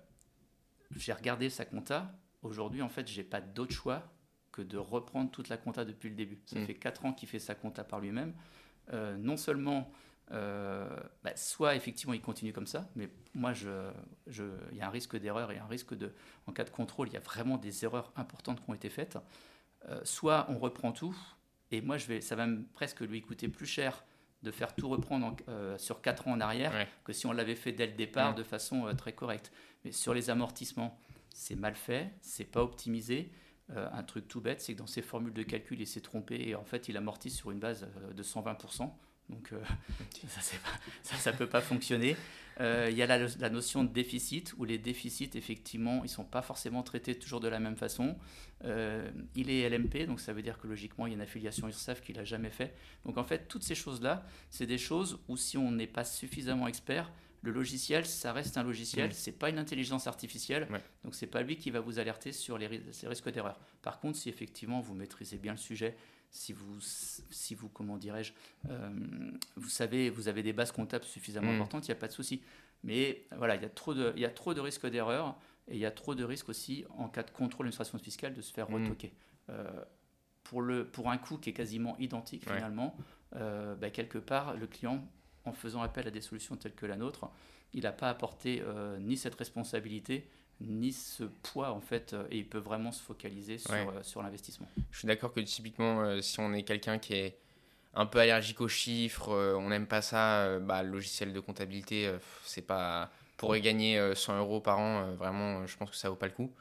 [0.96, 2.14] J'ai regardé sa compta.
[2.44, 4.12] Aujourd'hui, en fait, j'ai pas d'autre choix
[4.52, 6.42] que de reprendre toute la compta depuis le début.
[6.46, 6.66] Ça Mm.
[6.66, 8.34] fait 4 ans qu'il fait sa compta par lui-même.
[9.20, 9.90] Non seulement,
[10.32, 10.88] euh,
[11.24, 13.92] bah, soit effectivement il continue comme ça, mais moi, je,
[14.28, 16.14] je, il y a un risque d'erreur et un risque de,
[16.48, 19.18] en cas de contrôle, il y a vraiment des erreurs importantes qui ont été faites.
[19.90, 21.16] Euh, soit on reprend tout,
[21.72, 24.04] et moi, je vais, ça va me presque lui coûter plus cher
[24.44, 26.88] de faire tout reprendre en- euh, sur 4 ans en arrière Ouais.
[27.04, 28.36] que si on l'avait fait dès le départ Mm.
[28.36, 29.52] de façon très correcte.
[29.86, 31.00] Mais sur les amortissements,
[31.34, 33.32] c'est mal fait, c'est pas optimisé.
[33.72, 36.42] Euh, un truc tout bête, c'est que dans ses formules de calcul, il s'est trompé
[36.50, 38.98] et en fait, il amortit sur une base de 120%.
[39.32, 39.64] Donc, euh,
[40.28, 42.16] ça, pas- ça, ça peut pas fonctionner.
[42.60, 46.26] Euh, Il y a la, la notion de déficit, où les déficits, effectivement, ils sont
[46.26, 48.18] pas forcément traités toujours de la même façon.
[48.66, 51.68] Euh, il est LMP, donc ça veut dire que logiquement, il y a une affiliation
[51.68, 52.76] URSAF qu'il n'a jamais fait.
[53.06, 56.68] Donc en fait, toutes ces choses-là, c'est des choses où si on n'est pas suffisamment
[56.68, 59.14] expert, le logiciel, ça reste un logiciel, Mm.
[59.14, 60.82] c'est pas une intelligence artificielle, Ouais.
[61.04, 63.60] donc c'est pas lui qui va vous alerter sur les, ris- les risques d'erreur.
[63.82, 65.96] Par contre, si effectivement vous maîtrisez bien le sujet,
[66.32, 68.34] si vous, si vous comment dirais-je,
[68.70, 68.90] euh,
[69.58, 71.56] vous savez, vous avez des bases comptables suffisamment Mm.
[71.56, 72.42] importantes, il n'y a pas de souci.
[72.84, 75.74] Mais voilà, il y a trop de, il y a trop de risques d'erreur et
[75.76, 78.52] il y a trop de risques aussi en cas de contrôle d'administration fiscale de se
[78.52, 78.84] faire Mm.
[78.84, 79.14] retoquer.
[79.50, 79.70] Euh,
[80.44, 82.56] pour, le, pour un coût qui est quasiment identique Ouais.
[82.56, 82.96] finalement,
[83.36, 85.08] euh, bah, quelque part, le client,
[85.46, 87.30] en faisant appel à des solutions telles que la nôtre,
[87.74, 88.62] il n'a pas apporté
[89.00, 90.28] ni cette responsabilité,
[90.68, 94.68] ni ce poids en fait, et il peut vraiment se focaliser sur, sur l'investissement.
[94.92, 97.38] Je suis d'accord que typiquement, si on est quelqu'un qui est
[97.94, 102.12] un peu allergique aux chiffres, on n'aime pas ça, bah, le logiciel de comptabilité,
[102.46, 106.28] c'est pas pour gagner 100 euros par an, vraiment, je pense que ça vaut pas
[106.28, 106.52] le coup.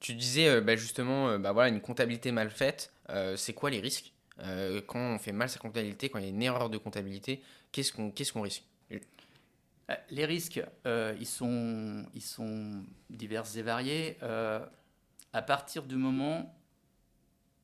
[0.00, 2.92] tu disais bah, justement, bah, voilà, une comptabilité mal faite,
[3.36, 4.12] c'est quoi les risques?
[4.40, 7.40] Euh, quand on fait mal sa comptabilité, quand il y a une erreur de comptabilité,
[7.72, 8.64] qu'est-ce qu'on qu'est-ce qu'on risque?
[8.92, 8.98] euh,
[10.10, 14.18] Les risques, euh, ils, sont, ils sont divers et variés.
[14.20, 16.52] à partir du moment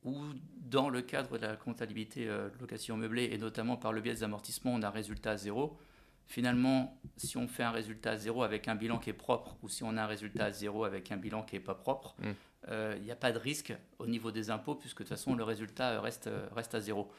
[0.03, 0.17] où,
[0.57, 4.73] dans le cadre de la comptabilité location meublée, et notamment par le biais des amortissements,
[4.73, 5.77] on a un résultat à zéro,
[6.27, 9.69] finalement, si on fait un résultat à zéro avec un bilan qui est propre, ou
[9.69, 12.31] si on a un résultat à zéro avec un bilan qui n'est pas propre, mm
[12.67, 15.35] il euh, n'y a pas de risque au niveau des impôts, puisque de toute façon,
[15.35, 17.11] le résultat reste, reste à zéro.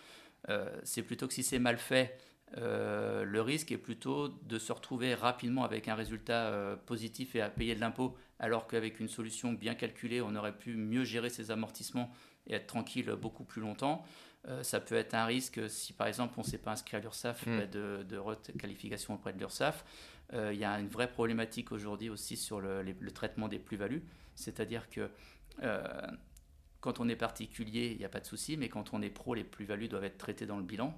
[0.48, 2.18] Euh, c'est plutôt que si c'est mal fait,
[2.56, 7.50] euh, le risque est plutôt de se retrouver rapidement avec un résultat positif et à
[7.50, 11.50] payer de l'impôt, alors qu'avec une solution bien calculée, on aurait pu mieux gérer ses
[11.50, 12.10] amortissements
[12.46, 14.04] et être tranquille beaucoup plus longtemps.
[14.62, 17.46] ça peut être un risque si par exemple on ne s'est pas inscrit à l'URSSAF
[17.46, 17.66] hmm.
[17.70, 19.84] de, de requalification auprès de l'URSSAF.
[20.32, 24.88] Il y a une vraie problématique aujourd'hui aussi sur le, le traitement des plus-values, c'est-à-dire
[24.90, 25.10] que
[25.62, 25.82] euh,
[26.80, 29.34] quand on est particulier, il n'y a pas de souci, mais quand on est pro,
[29.34, 30.94] les plus-values doivent être traitées dans le bilan.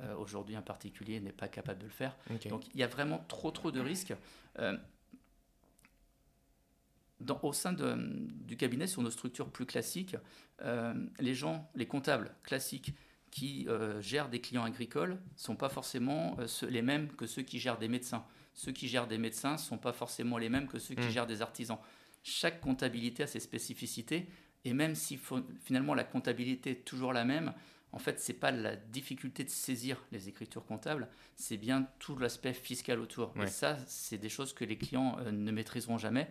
[0.00, 2.16] Euh, aujourd'hui, un particulier n'est pas capable de le faire.
[2.48, 4.14] Donc, il y a vraiment trop, trop de risques.
[4.58, 4.76] Euh,
[7.20, 7.96] dans, au sein de,
[8.44, 10.16] du cabinet, sur nos structures plus classiques,
[11.18, 12.94] les gens, les comptables classiques
[13.32, 13.66] qui
[14.00, 16.36] gèrent des clients agricoles ne sont pas forcément
[16.68, 18.24] les mêmes que ceux qui gèrent des médecins.
[18.54, 21.10] Ceux qui gèrent des médecins ne sont pas forcément les mêmes que ceux qui hmm.
[21.10, 21.78] gèrent des artisans
[22.22, 24.28] chaque comptabilité a ses spécificités.
[24.64, 25.18] Et même si
[25.62, 27.52] finalement la comptabilité est toujours la même,
[27.92, 32.16] en fait, ce n'est pas la difficulté de saisir les écritures comptables, c'est bien tout
[32.16, 33.32] l'aspect fiscal autour.
[33.42, 36.28] Et ça, c'est des choses que les clients euh, ne maîtriseront jamais.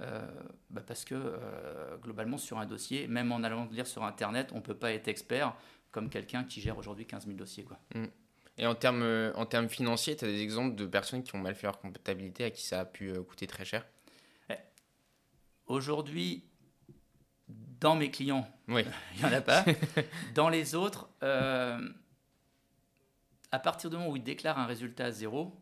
[0.00, 0.28] Euh,
[0.70, 4.56] bah, parce que euh, globalement, sur un dossier, même en allant lire sur Internet, on
[4.56, 5.56] ne peut pas être expert
[5.90, 7.64] comme quelqu'un qui gère aujourd'hui 15 000 dossiers.
[7.64, 7.78] Quoi.
[7.94, 8.04] Mm.
[8.58, 11.54] Et en termes, en termes financiers, tu as des exemples de personnes qui ont mal
[11.54, 13.86] fait leur comptabilité à qui ça a pu coûter très cher?
[15.66, 16.44] Aujourd'hui,
[17.80, 18.82] dans mes clients, oui.
[19.14, 19.64] il n'y en a pas.
[20.34, 21.88] dans les autres, euh,
[23.50, 25.60] à partir du moment où ils déclarent un résultat à zéro,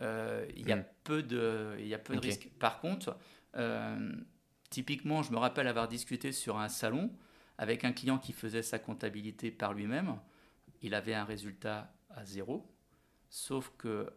[0.00, 0.84] euh, il y a hmm.
[1.04, 2.50] peu de, il y a peu de risques.
[2.58, 3.16] Par contre,
[3.56, 4.12] euh,
[4.70, 7.10] typiquement, je me rappelle avoir discuté sur un salon
[7.58, 10.16] avec un client qui faisait sa comptabilité par lui-même.
[10.82, 12.72] Il avait un résultat à zéro.
[13.30, 14.10] Sauf que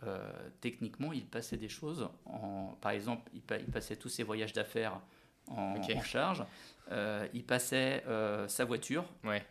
[0.62, 2.08] techniquement, il passait des choses.
[2.26, 5.02] En, par exemple, il, il passait tous ses voyages d'affaires
[5.48, 6.44] en, charge.
[6.92, 9.06] Euh, il passait euh, sa voiture,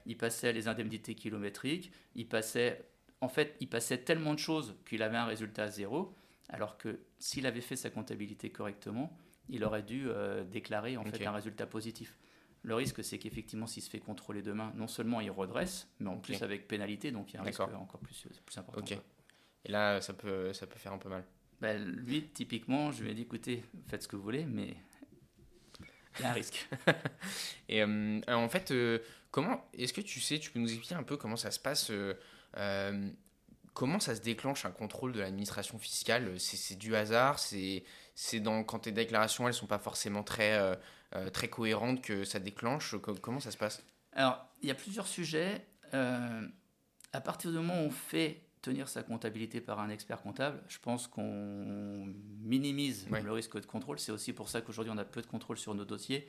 [0.06, 2.84] il passait les indemnités kilométriques, il passait,
[3.20, 6.14] en fait, il passait tellement de choses qu'il avait un résultat à zéro,
[6.48, 9.16] alors que s'il avait fait sa comptabilité correctement,
[9.48, 12.18] il aurait dû euh, déclarer en fait un résultat positif.
[12.62, 16.18] Le risque, c'est qu'effectivement, s'il se fait contrôler demain, non seulement il redresse, mais en
[16.18, 18.96] plus avec pénalité, donc il y a un risque encore plus, plus important.
[19.64, 21.24] Et là, ça peut, ça peut faire un peu mal.
[21.60, 24.76] Ben, lui, typiquement, je lui ai dit écoutez, faites ce que vous voulez, mais
[26.18, 26.68] il un risque.
[27.68, 28.98] et euh, en fait, euh,
[29.30, 31.90] comment est-ce que tu sais, tu peux nous expliquer un peu comment ça se passe
[31.90, 33.10] euh,
[33.72, 36.38] Comment ça se déclenche un contrôle de l'administration fiscale?
[36.40, 37.38] C'est du hasard?
[37.38, 37.84] C'est
[38.66, 40.58] quand tes déclarations elles sont pas forcément très
[41.32, 42.96] très cohérentes que ça déclenche?
[43.22, 43.82] Comment ça se passe?
[44.12, 45.64] Alors il y a plusieurs sujets.
[45.92, 50.78] à partir du moment où on fait tenir sa comptabilité par un expert comptable, je
[50.78, 53.98] pense qu'on minimise le risque de contrôle.
[53.98, 56.28] C'est aussi pour ça qu'aujourd'hui on a peu de contrôle sur nos dossiers,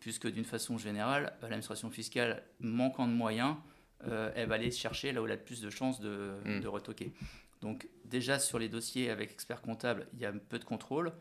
[0.00, 3.56] puisque d'une façon générale, l'administration fiscale manquant de moyens,
[4.04, 6.60] euh, elle va aller chercher là où elle a le plus de chances de, mm.
[6.60, 7.12] de, retoquer.
[7.60, 11.12] Donc déjà sur les dossiers avec expert comptable, il y a peu de contrôle.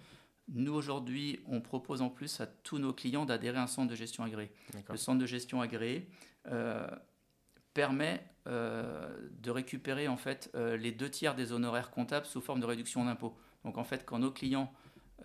[0.54, 3.96] Nous aujourd'hui, on propose en plus à tous nos clients d'adhérer à un centre de
[3.96, 4.52] gestion agréé.
[4.90, 6.08] Le centre de gestion agréé
[6.48, 6.88] euh,
[7.74, 12.66] permet de récupérer en fait euh, les deux tiers des honoraires comptables sous forme de
[12.66, 13.36] réduction d'impôt.
[13.64, 14.72] Donc en fait, quand nos clients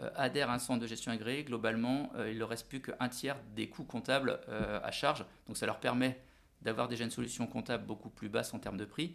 [0.01, 3.37] euh, adhèrent à un centre de gestion agréé, globalement, il ne reste plus qu'un tiers
[3.55, 5.25] des coûts comptables à charge.
[5.47, 6.21] Donc ça leur permet
[6.63, 9.15] d'avoir déjà une solution comptable beaucoup plus basse en termes de prix.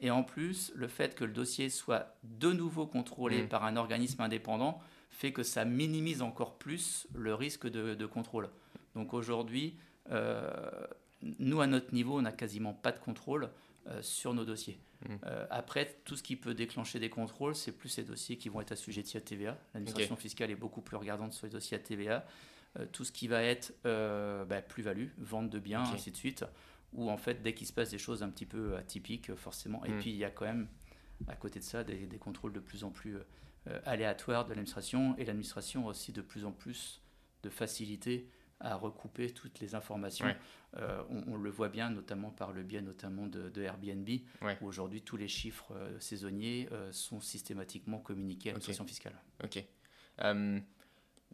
[0.00, 3.48] Et en plus, le fait que le dossier soit de nouveau contrôlé mmh.
[3.48, 8.50] par un organisme indépendant fait que ça minimise encore plus le risque de, de contrôle.
[8.94, 9.78] Donc aujourd'hui,
[11.22, 13.50] nous, à notre niveau, on n'a quasiment pas de contrôle
[13.88, 14.78] euh, sur nos dossiers.
[15.08, 15.14] Mmh.
[15.24, 18.60] Euh, après, tout ce qui peut déclencher des contrôles, c'est plus ces dossiers qui vont
[18.60, 19.58] être assujettis à TVA.
[19.74, 22.26] L'administration fiscale est beaucoup plus regardante sur les dossiers à TVA.
[22.78, 26.44] Euh, tout ce qui va être bah, plus-value, vente de biens, ainsi de suite,
[26.92, 29.84] où en fait, dès qu'il se passe des choses un petit peu atypiques, forcément.
[29.84, 29.98] Et mmh.
[29.98, 30.68] puis, il y a quand même,
[31.28, 33.16] à côté de ça, des, contrôles de plus en plus
[33.84, 37.00] aléatoire de l'administration et l'administration a aussi de plus en plus
[37.42, 38.28] de facilité
[38.60, 40.26] à recouper toutes les informations.
[40.78, 44.08] Euh, on, le voit bien, notamment par le biais notamment de, Airbnb,
[44.60, 49.14] où aujourd'hui tous les chiffres euh, saisonniers euh, sont systématiquement communiqués à l'administration fiscale.
[49.42, 49.64] Ok.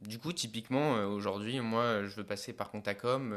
[0.03, 3.35] du coup, typiquement, aujourd'hui, moi, je veux passer par Contacom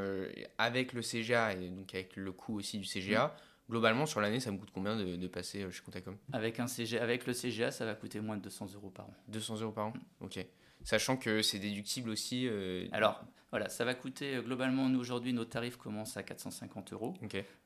[0.58, 3.28] avec le CGA et donc avec le coût aussi du CGA.
[3.28, 3.32] Mm.
[3.68, 6.18] Globalement, sur l'année, ça me coûte combien de, passer chez Contacom?
[6.34, 9.14] Avec, un CGA, avec le CGA, ça va coûter moins de 200 euros par an.
[9.30, 9.94] 200 euros par an?
[10.22, 10.46] Ok.
[10.84, 12.48] Sachant que c'est déductible aussi.
[12.92, 17.14] Alors, voilà, ça va coûter euh, globalement, nous aujourd'hui, nos tarifs commencent à 450 euros.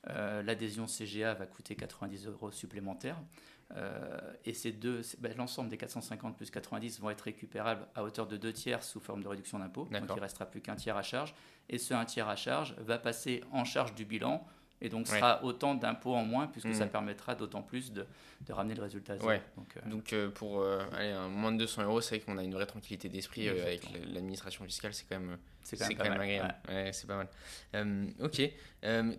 [0.07, 3.19] Euh, l'adhésion CGA va coûter 90 euros supplémentaires.
[3.75, 8.27] Euh, et ces deux, ben, l'ensemble des 450 plus 90 vont être récupérables à hauteur
[8.27, 9.87] de deux tiers sous forme de réduction d'impôt.
[9.89, 11.33] Donc il restera plus qu'un tiers à charge.
[11.69, 14.45] Et ce un tiers à charge va passer en charge du bilan
[14.81, 16.89] et donc sera autant d'impôts en moins puisque ça mmh.
[16.89, 18.05] permettra d'autant plus de,
[18.41, 19.31] de, ramener le résultat à zéro.
[19.57, 22.37] Donc, euh, donc euh, pour euh, aller à moins de 200 euros, c'est vrai qu'on
[22.37, 23.81] a une vraie tranquillité d'esprit avec
[24.13, 26.55] l'administration fiscale, c'est quand même, c'est quand, même, agréable.
[26.69, 26.91] Ouais.
[26.93, 27.27] c'est pas
[27.73, 28.07] mal.
[28.21, 28.41] ok.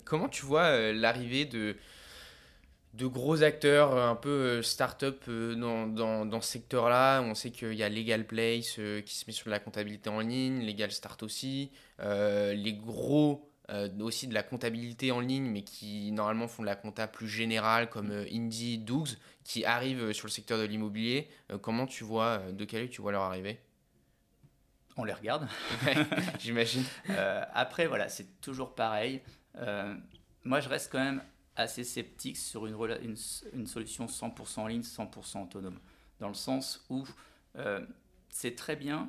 [0.04, 1.76] comment tu vois l'arrivée de
[2.92, 7.20] de gros acteurs un peu start-up dans, dans, dans, ce secteur-là?
[7.20, 10.66] On sait qu'il y a Legal Place qui se met sur la comptabilité en ligne,
[10.66, 11.70] Legal Start aussi.
[12.00, 16.74] les gros euh, aussi de la comptabilité en ligne, mais qui normalement font de la
[16.74, 19.10] compta plus générale, comme euh, Indie, Dougs,
[19.44, 21.28] qui arrivent euh, sur le secteur de l'immobilier.
[21.62, 23.60] comment tu vois, de quel tu vois leur arrivée?
[24.96, 25.46] On les regarde.
[26.40, 26.82] J'imagine.
[27.54, 29.22] après, voilà, c'est toujours pareil.
[30.44, 31.22] moi, je reste quand même
[31.54, 33.16] assez sceptique sur une, une,
[33.52, 35.78] une solution 100% en ligne, 100% autonome.
[36.18, 37.04] Dans le sens où
[38.30, 39.08] c'est très bien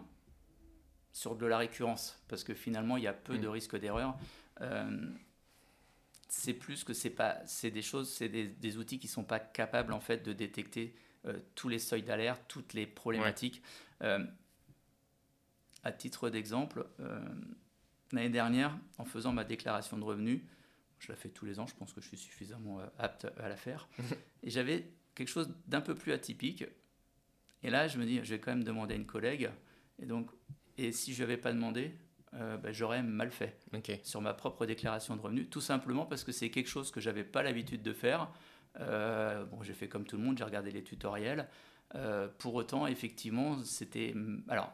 [1.13, 3.51] sur de la récurrence, parce que finalement, il y a peu de mm.
[3.51, 4.15] risques d'erreur.
[4.61, 5.09] Euh,
[6.27, 9.91] c'est plus que c'est pas, c'est des choses, c'est des, outils qui sont pas capables
[9.91, 10.95] en fait de détecter
[11.25, 13.61] euh, tous les seuils d'alerte, toutes les problématiques.
[14.01, 14.25] Euh,
[15.83, 16.85] à titre d'exemple,
[18.11, 20.41] l'année dernière, en faisant ma déclaration de revenus,
[20.99, 23.55] je la fais tous les ans, je pense que je suis suffisamment apte à la
[23.55, 23.89] faire,
[24.43, 26.65] et j'avais quelque chose d'un peu plus atypique.
[27.63, 29.49] Et là, je me dis, je vais quand même demander à une collègue.
[29.97, 30.29] Et donc,
[30.77, 31.95] et si je n'avais pas demandé,
[32.33, 33.59] euh, ben, j'aurais mal fait
[34.03, 37.25] sur ma propre déclaration de revenus, tout simplement parce que c'est quelque chose que j'avais
[37.25, 38.29] pas l'habitude de faire.
[38.79, 41.49] Euh, bon, j'ai fait comme tout le monde, j'ai regardé les tutoriels.
[41.95, 44.13] Euh, pour autant, effectivement, c'était
[44.47, 44.71] alors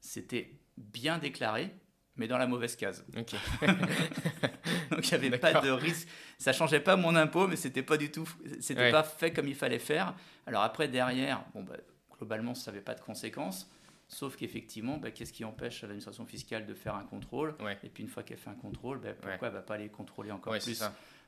[0.00, 1.74] c'était bien déclaré,
[2.16, 3.06] mais dans la mauvaise case.
[3.14, 6.06] Donc il n'y avait pas de risque.
[6.36, 8.28] Ça changeait pas mon impôt, mais c'était pas du tout,
[8.60, 10.14] c'était pas fait comme il fallait faire.
[10.46, 11.76] Alors après derrière, bon bah,
[12.18, 13.70] globalement, ça n'avait pas de conséquences.
[14.08, 18.08] Sauf qu'effectivement, bah, qu'est-ce qui empêche l'administration fiscale de faire un contrôle Et puis une
[18.08, 20.82] fois qu'elle fait un contrôle, bah, pourquoi elle ne va pas les contrôler encore plus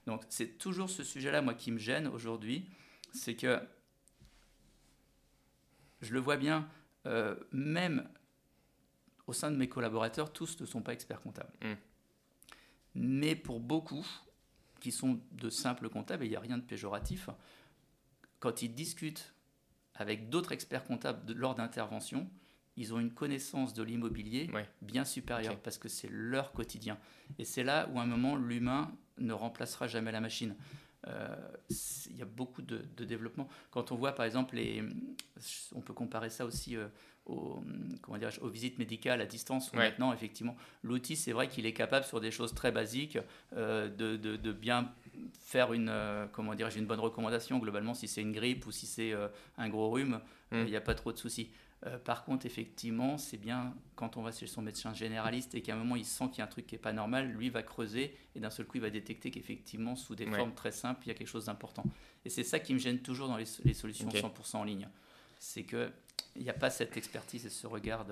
[0.06, 2.68] Donc c'est toujours ce sujet-là, moi, qui me gêne aujourd'hui.
[3.12, 3.60] C'est que
[6.02, 6.68] je le vois bien,
[7.06, 8.08] euh, même
[9.26, 11.52] au sein de mes collaborateurs, tous ne sont pas experts comptables.
[11.62, 11.74] Hmm.
[12.94, 14.06] Mais pour beaucoup,
[14.80, 17.28] qui sont de simples comptables, et il n'y a rien de péjoratif,
[18.38, 19.34] quand ils discutent
[19.94, 22.30] avec d'autres experts comptables lors d'interventions,
[22.78, 24.48] ils ont une connaissance de l'immobilier
[24.80, 26.96] bien supérieure parce que c'est leur quotidien.
[27.38, 30.54] Et c'est là où à un moment l'humain ne remplacera jamais la machine.
[31.06, 31.36] Euh,
[32.10, 33.48] il y a beaucoup de, développement.
[33.70, 34.82] Quand on voit par exemple, les,
[35.74, 36.86] on peut comparer ça aussi euh,
[37.26, 37.62] aux,
[38.00, 42.04] comment aux visites médicales à distance, où maintenant effectivement l'outil c'est vrai qu'il est capable
[42.04, 43.18] sur des choses très basiques
[43.56, 44.92] euh, de, de, bien
[45.40, 45.92] faire une,
[46.32, 49.14] comment dire, une bonne recommandation globalement si c'est une grippe ou si c'est
[49.56, 50.20] un gros rhume,
[50.52, 50.58] hmm.
[50.58, 51.50] il n'y a pas trop de soucis.
[51.86, 55.74] Euh, par contre, effectivement, c'est bien quand on va chez son médecin généraliste et qu'à
[55.74, 57.62] un moment il sent qu'il y a un truc qui n'est pas normal, lui va
[57.62, 61.08] creuser et d'un seul coup il va détecter qu'effectivement, sous des formes très simples, il
[61.08, 61.84] y a quelque chose d'important.
[62.24, 64.88] Et c'est ça qui me gêne toujours dans les, solutions 100% en ligne.
[65.38, 65.92] C'est qu'il
[66.36, 68.06] n'y a pas cette expertise et ce regard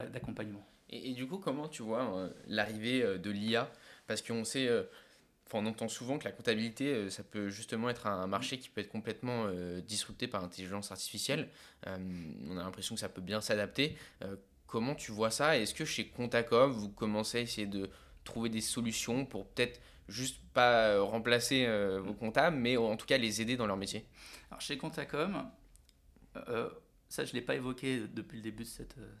[0.00, 0.66] d'accompagnement.
[0.90, 3.72] Et, du coup, comment tu vois euh, l'arrivée euh, de l'IA
[4.06, 4.68] Parce qu'on sait
[5.54, 8.80] on entend souvent que la comptabilité, euh, ça peut justement être un marché qui peut
[8.80, 11.48] être complètement euh, disrupté par l'intelligence artificielle.
[11.86, 11.98] Euh,
[12.48, 13.96] on a l'impression que ça peut bien s'adapter.
[14.66, 15.58] comment tu vois ça?
[15.58, 17.90] Est-ce que chez Contacom, vous commencez à essayer de
[18.24, 21.66] trouver des solutions pour peut-être juste pas remplacer
[21.98, 24.06] vos comptables, mais en tout cas les aider dans leur métier?
[24.50, 25.46] Alors chez Contacom,
[27.08, 28.68] ça je ne l'ai pas évoqué depuis le début de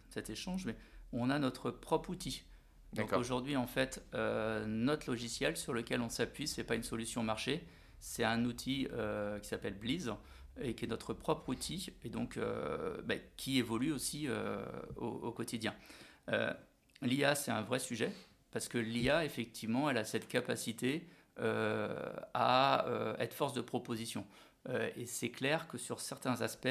[0.08, 0.76] cet échange, mais
[1.12, 2.44] on a notre propre outil.
[2.92, 6.82] Donc aujourd'hui, en fait, euh, notre logiciel sur lequel on s'appuie, ce n'est pas une
[6.82, 7.64] solution marché,
[7.98, 10.12] c'est un outil euh, qui s'appelle Bliz
[10.60, 14.28] et qui est notre propre outil et donc euh, ben, qui évolue aussi
[14.96, 15.74] au, quotidien.
[17.00, 18.12] L'IA, c'est un vrai sujet
[18.50, 24.26] parce que l'IA, effectivement, elle a cette capacité à être force de proposition.
[24.96, 26.68] et c'est clair que sur certains aspects,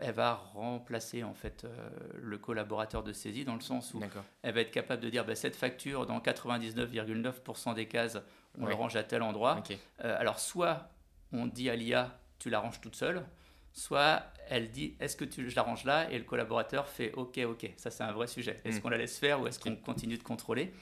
[0.00, 1.66] elle va remplacer en fait
[2.14, 4.00] le collaborateur de saisie dans le sens où
[4.42, 8.18] elle va être capable de dire bah, cette facture dans 99,9% des cases
[8.58, 9.62] on la range à tel endroit.
[9.98, 10.90] alors soit
[11.32, 13.24] on dit à l'IA tu la ranges toute seule,
[13.72, 17.38] soit elle dit est-ce que tu, je la range là et le collaborateur fait ok
[17.46, 18.80] ok ça c'est un vrai sujet est-ce mm.
[18.80, 20.72] qu'on la laisse faire ou est-ce qu'on continue de contrôler?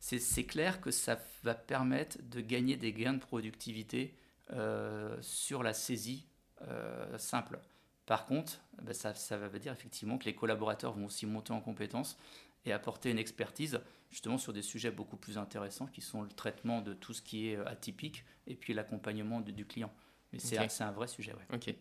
[0.00, 4.14] C'est clair que ça va permettre de gagner des gains de productivité
[4.52, 6.26] euh, sur la saisie
[6.68, 7.58] euh, simple.
[8.06, 11.60] Par contre, bah, ça, ça, veut dire effectivement que les collaborateurs vont aussi monter en
[11.60, 12.18] compétences
[12.66, 16.80] et apporter une expertise justement sur des sujets beaucoup plus intéressants qui sont le traitement
[16.80, 19.92] de tout ce qui est euh, atypique et puis l'accompagnement du client.
[20.32, 21.32] Mais c'est un vrai sujet.
[21.32, 21.56] Ouais.
[21.56, 21.74] Ok.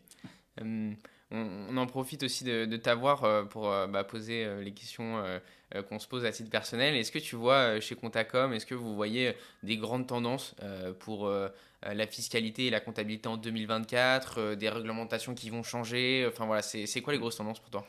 [0.62, 0.96] Hum,
[1.34, 5.24] on, en profite aussi de, t'avoir euh, pour euh, bah, poser euh, les questions
[5.90, 6.96] qu'on se pose à titre personnel.
[6.96, 10.54] Est-ce que tu vois chez Contacom, est-ce que vous voyez des grandes tendances
[11.00, 11.28] pour
[11.82, 16.28] la fiscalité et la comptabilité en 2024, des réglementations qui vont changer?
[16.30, 17.88] Enfin voilà, c'est quoi les grosses tendances pour toi?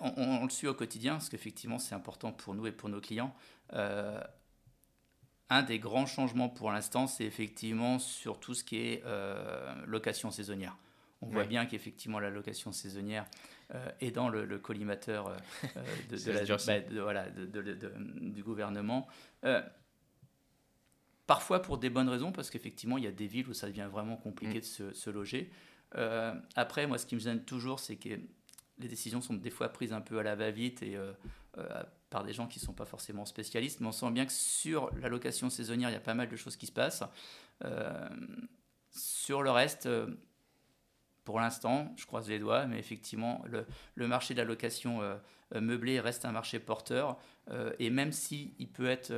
[0.00, 3.32] On, le suit au quotidien parce qu'effectivement c'est important pour nous et pour nos clients.
[3.72, 9.04] un des grands changements pour l'instant, c'est effectivement sur tout ce qui est
[9.86, 10.76] location saisonnière.
[11.22, 13.26] On voit bien qu'effectivement la location saisonnière
[13.74, 15.36] euh, est dans le, collimateur euh,
[16.10, 19.06] de, du gouvernement.
[19.44, 19.62] Euh,
[21.26, 23.88] parfois pour des bonnes raisons, parce qu'effectivement il y a des villes où ça devient
[23.90, 24.88] vraiment compliqué mm.
[24.88, 25.50] de se, loger.
[26.56, 28.08] après, moi ce qui me gêne toujours, c'est que
[28.78, 30.96] les décisions sont des fois prises un peu à la va-vite et
[32.08, 34.90] par des gens qui ne sont pas forcément spécialistes, mais on sent bien que sur
[34.96, 37.04] la location saisonnière, il y a pas mal de choses qui se passent.
[38.90, 39.86] sur le reste,
[41.24, 45.16] pour l'instant, je croise les doigts, mais effectivement, le, marché de la location euh,
[45.54, 47.18] euh, meublée reste un marché porteur.
[47.50, 49.12] Euh, et même s'il il peut être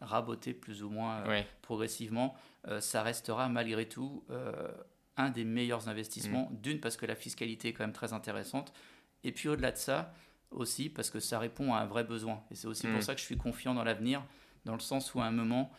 [0.00, 1.24] raboté plus ou moins
[1.62, 2.36] progressivement,
[2.80, 4.24] ça restera malgré tout
[5.16, 6.48] un des meilleurs investissements.
[6.50, 6.60] Mm.
[6.60, 8.72] D'une, parce que la fiscalité est quand même très intéressante.
[9.24, 10.14] Et puis au-delà de ça,
[10.50, 12.42] aussi parce que ça répond à un vrai besoin.
[12.50, 13.02] Et c'est aussi pour mm.
[13.02, 14.24] ça que je suis confiant dans l'avenir,
[14.64, 15.72] dans le sens où à un moment,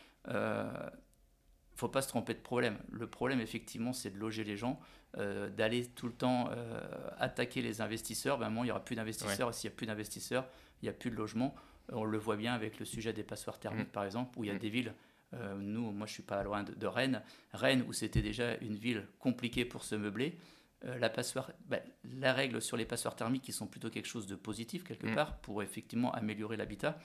[1.80, 2.78] faut pas se tromper de problème.
[2.92, 4.80] Le problème, effectivement, c'est de loger les gens,
[5.18, 6.82] euh, d'aller tout le temps euh,
[7.18, 8.38] attaquer les investisseurs.
[8.38, 9.54] Ben, il n'y aura plus d'investisseurs.
[9.54, 10.46] S'il n'y a plus d'investisseurs,
[10.82, 11.56] il n'y a plus de logement.
[11.92, 13.92] On le voit bien avec le sujet des passoires thermiques, mmh.
[13.92, 14.60] par exemple, où il y a mmh.
[14.60, 14.94] des villes.
[15.34, 17.24] Euh, nous, moi, je suis pas loin de, Rennes.
[17.54, 20.38] Rennes, où c'était déjà une ville compliquée pour se meubler.
[20.84, 24.36] la, passoire, ben, la règle sur les passoires thermiques, qui sont plutôt quelque chose de
[24.36, 25.16] positif quelque mmh.
[25.16, 27.00] part, pour effectivement améliorer l'habitat,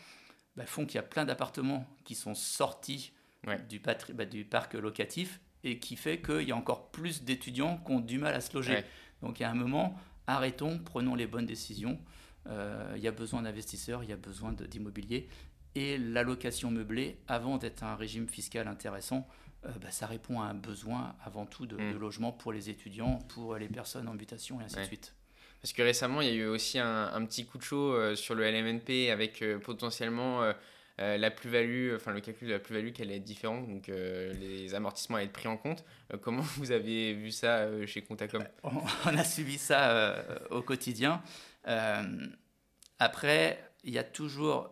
[0.56, 3.12] ben, font qu'il y a plein d'appartements qui sont sortis
[3.68, 7.92] du, bah, du, parc locatif et qui fait qu'il y a encore plus d'étudiants qui
[7.92, 8.85] ont du mal à se loger.
[9.22, 11.98] Donc il y a un moment, arrêtons, prenons les bonnes décisions.
[12.46, 15.28] Euh, il y a besoin d'investisseurs, il y a besoin d'immobilier.
[15.74, 19.26] Et l'allocation meublée, avant d'être un régime fiscal intéressant,
[19.64, 21.98] euh, bah, ça répond à un besoin avant tout de, mm.
[21.98, 25.14] logement pour les étudiants, pour les personnes en mutation et ainsi de suite.
[25.62, 28.35] Parce que récemment, il y a eu aussi un, petit coup de chaud euh, sur
[28.35, 30.42] le LMNP avec potentiellement
[31.00, 34.76] euh, la plus-value, enfin le calcul de la plus-value, qu'elle est différente, donc euh, les
[34.76, 35.85] amortissements à être pris en compte.
[36.12, 41.20] Euh, comment vous avez vu ça chez Contacom on, a suivi ça au quotidien.
[43.00, 44.70] après, il y a toujours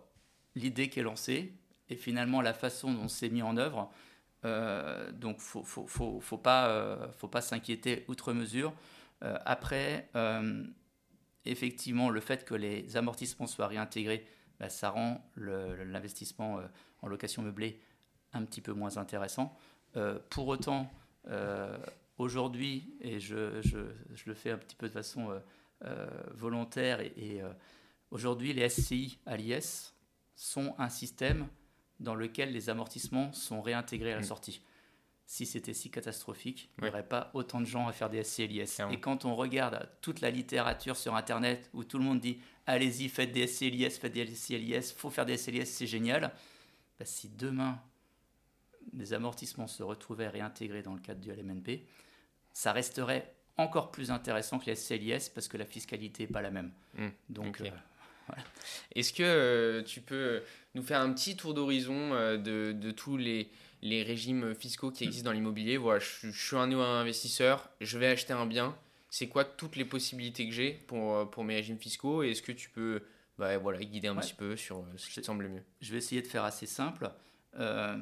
[0.55, 1.55] l'idée qui est lancée
[1.89, 3.91] et finalement la façon dont c'est mis en œuvre.
[5.15, 6.41] donc, faut, faut, faut, faut
[7.19, 8.73] faut pas s'inquiéter outre mesure.
[9.21, 10.09] après,
[11.45, 14.25] effectivement, le fait que les amortissements soient réintégrés
[14.63, 16.63] bah, ça rend l'investissement euh,
[17.01, 17.81] en location meublée
[18.33, 19.59] un petit peu moins intéressant.
[19.97, 20.89] Euh, pour autant,
[21.27, 21.77] euh,
[22.17, 23.79] aujourd'hui, et je, je,
[24.15, 25.31] je, le fais un petit peu de façon
[26.35, 27.43] volontaire, et,
[28.13, 29.97] aujourd'hui, les SCI à l'IS
[30.37, 31.49] sont un système
[31.99, 34.25] dans lequel les amortissements sont réintégrés à la mmh.
[34.25, 34.63] sortie.
[35.33, 38.49] Si c'était si catastrophique, il n'y aurait pas autant de gens à faire des SCI
[38.49, 38.83] l'IS.
[38.91, 43.09] Et quand on regarde toute la littérature sur Internet où tout le monde dit allez-y,
[43.09, 46.33] faites des SCLIS, faites des SCLIS, faut faire des SCLIS, c'est génial.
[46.99, 47.81] Bah, si demain,
[48.93, 51.87] les amortissements se retrouvaient réintégrés dans le cadre du LMNP,
[52.53, 56.51] ça resterait encore plus intéressant que les SCLIS parce que la fiscalité n'est pas la
[56.51, 56.73] même.
[56.99, 57.71] Mmh, Donc, euh,
[58.95, 60.43] Est-ce que euh, tu peux
[60.75, 63.51] nous faire un petit tour d'horizon euh, de, tous les,
[63.83, 68.07] régimes fiscaux qui existent dans l'immobilier Voilà, je, je, suis un nouveau investisseur, je vais
[68.07, 68.77] acheter un bien
[69.13, 72.41] c'est quoi toutes les possibilités que j'ai pour, euh, pour mes régimes fiscaux et est-ce
[72.41, 73.03] que tu peux
[73.37, 75.63] bah, voilà, guider un petit peu sur euh, ce qui te semble mieux?
[75.83, 77.11] Je vais essayer de faire assez simple.
[77.59, 77.99] Euh,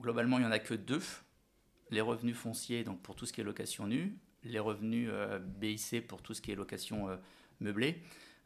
[0.00, 1.02] globalement, il n'y en a que deux.
[1.90, 5.10] Les revenus fonciers, donc pour tout ce qui est location nue, les revenus
[5.58, 7.08] BIC pour tout ce qui est location
[7.58, 8.00] meublée.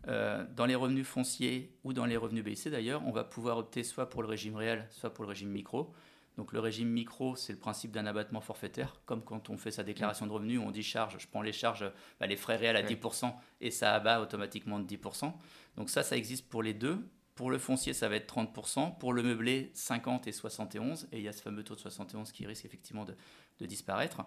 [0.06, 4.08] Dans les revenus fonciers ou dans les revenus BIC d'ailleurs, on va pouvoir opter soit
[4.08, 5.92] pour le régime réel, soit pour le régime micro.
[6.36, 9.82] Donc le régime micro, c'est le principe d'un abattement forfaitaire, comme quand on fait sa
[9.82, 11.90] déclaration de revenus, on dit charge, je prends les charges,
[12.20, 15.32] bah, les frais réels à 10% et ça abat automatiquement de 10%.
[15.76, 16.98] Donc ça, ça existe pour les deux.
[17.34, 18.98] Pour le foncier, ça va être 30%.
[18.98, 21.08] Pour le meublé, 50 et 71.
[21.12, 24.22] Et il y a ce fameux taux de 71 qui risque effectivement de, disparaître.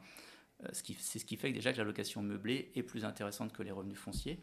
[0.64, 3.64] Euh, c'est ce qui fait que déjà que la location meublée est plus intéressante que
[3.64, 4.40] les revenus fonciers.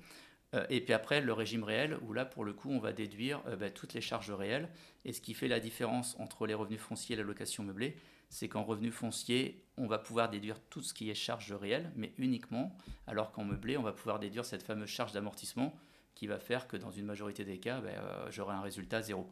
[0.57, 3.43] Euh, et puis après, le régime réel, où là, pour le coup, on va déduire
[3.47, 4.69] euh, bah, toutes les charges réelles.
[5.05, 7.97] Et ce qui fait la différence entre les revenus fonciers et la location meublée,
[8.29, 12.13] c'est qu'en revenu foncier, on va pouvoir déduire tout ce qui est charge réelle, mais
[12.19, 12.77] uniquement,
[13.07, 15.77] alors qu'en meublé, on va pouvoir déduire cette fameuse charge d'amortissement
[16.15, 19.31] qui va faire que dans une majorité des cas, ben, euh, j'aurai un résultat zéro.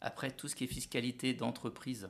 [0.00, 2.08] Après, tout ce qui est fiscalité d'entreprise,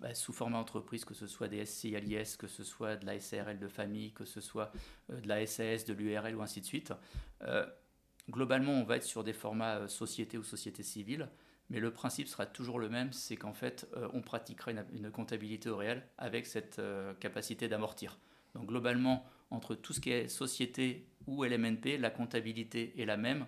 [0.00, 1.92] bah, sous format entreprise, que ce soit des SCI
[2.38, 4.72] que ce soit de la SARL de famille, que ce soit
[5.10, 6.92] euh, de la SAS, de l'URL ou ainsi de suite,
[7.42, 7.66] euh,
[8.30, 11.28] globalement, on va être sur des formats société ou société civile.
[11.70, 15.78] Mais le principe sera toujours le même, c'est qu'en fait, on pratiquera une, comptabilité au
[15.78, 16.78] réel avec cette
[17.20, 18.18] capacité d'amortir.
[18.54, 23.46] Donc globalement, entre tout ce qui est société ou LMNP, la comptabilité est la même.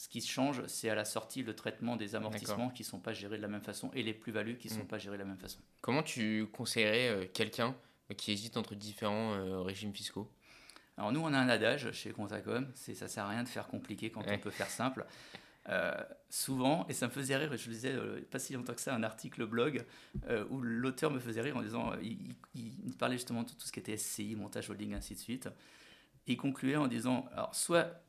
[0.00, 3.12] Ce qui change, c'est à la sortie le traitement des amortissements qui ne sont pas
[3.12, 4.88] gérés de la même façon et les plus-values qui ne sont mm.
[4.88, 5.58] pas gérées de la même façon.
[5.82, 7.76] Comment tu conseillerais euh, quelqu'un
[8.16, 10.32] qui hésite entre différents euh, régimes fiscaux?
[10.96, 13.68] Alors nous, on a un adage chez Contacom, c'est ça sert à rien de faire
[13.68, 15.04] compliqué quand on peut faire simple.
[15.68, 15.92] Euh,
[16.30, 19.02] souvent, et ça me faisait rire, je lisais euh, pas si longtemps que ça un
[19.02, 19.84] article blog
[20.28, 23.80] euh, où l'auteur me faisait rire en disant, il, parlait justement de tout ce qui
[23.80, 25.48] était SCI, montage holding, ainsi de suite.
[26.26, 28.02] Et il concluait en disant, alors soit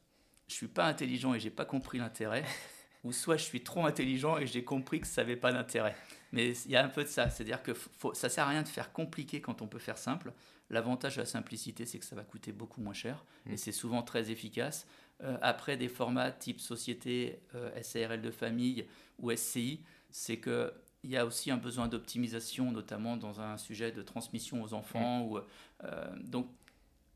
[0.51, 2.43] je suis pas intelligent et j'ai pas compris l'intérêt,
[3.03, 5.95] ou soit je suis trop intelligent et j'ai compris que ça n'avait pas d'intérêt.
[6.33, 8.61] Mais il y a un peu de ça, c'est-à-dire que faut, ça sert à rien
[8.61, 10.33] de faire compliqué quand on peut faire simple.
[10.69, 13.57] L'avantage de la simplicité, c'est que ça va coûter beaucoup moins cher et mm.
[13.57, 14.85] c'est souvent très efficace.
[15.23, 18.85] Euh, après, des formats type société, euh, SARL de famille
[19.19, 20.71] ou SCI, c'est qu'il
[21.05, 25.19] y a aussi un besoin d'optimisation, notamment dans un sujet de transmission aux enfants.
[25.19, 25.31] Mm.
[25.31, 25.39] Ou,
[25.83, 26.49] euh, donc,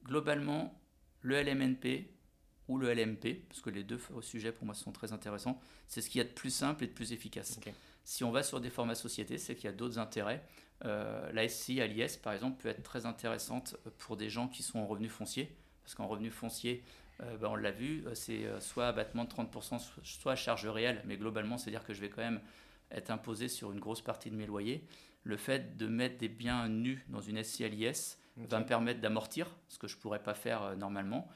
[0.04, 0.80] globalement,
[1.22, 2.15] le LMNP
[2.68, 6.10] ou le LMP, parce que les deux sujets pour moi sont très intéressants, c'est ce
[6.10, 7.60] qu'il y a de plus simple et de plus efficace.
[8.04, 10.44] Si on va sur des formats société, c'est qu'il y a d'autres intérêts.
[10.84, 14.80] la SCI à l'IS, par exemple, peut être très intéressante pour des gens qui sont
[14.80, 16.84] en revenu foncier, parce qu'en revenu foncier,
[17.22, 21.02] euh, ben, on l'a vu, euh, c'est euh, soit abattement de 30%, soit charge réelle,
[21.06, 22.42] mais globalement, c'est-à-dire que je vais quand même
[22.92, 24.86] être imposé sur une grosse partie de mes loyers.
[25.24, 29.80] Le fait de mettre des biens nus dans une SCLIS va me permettre d'amortir, ce
[29.80, 31.28] que je ne pourrais pas faire normalement,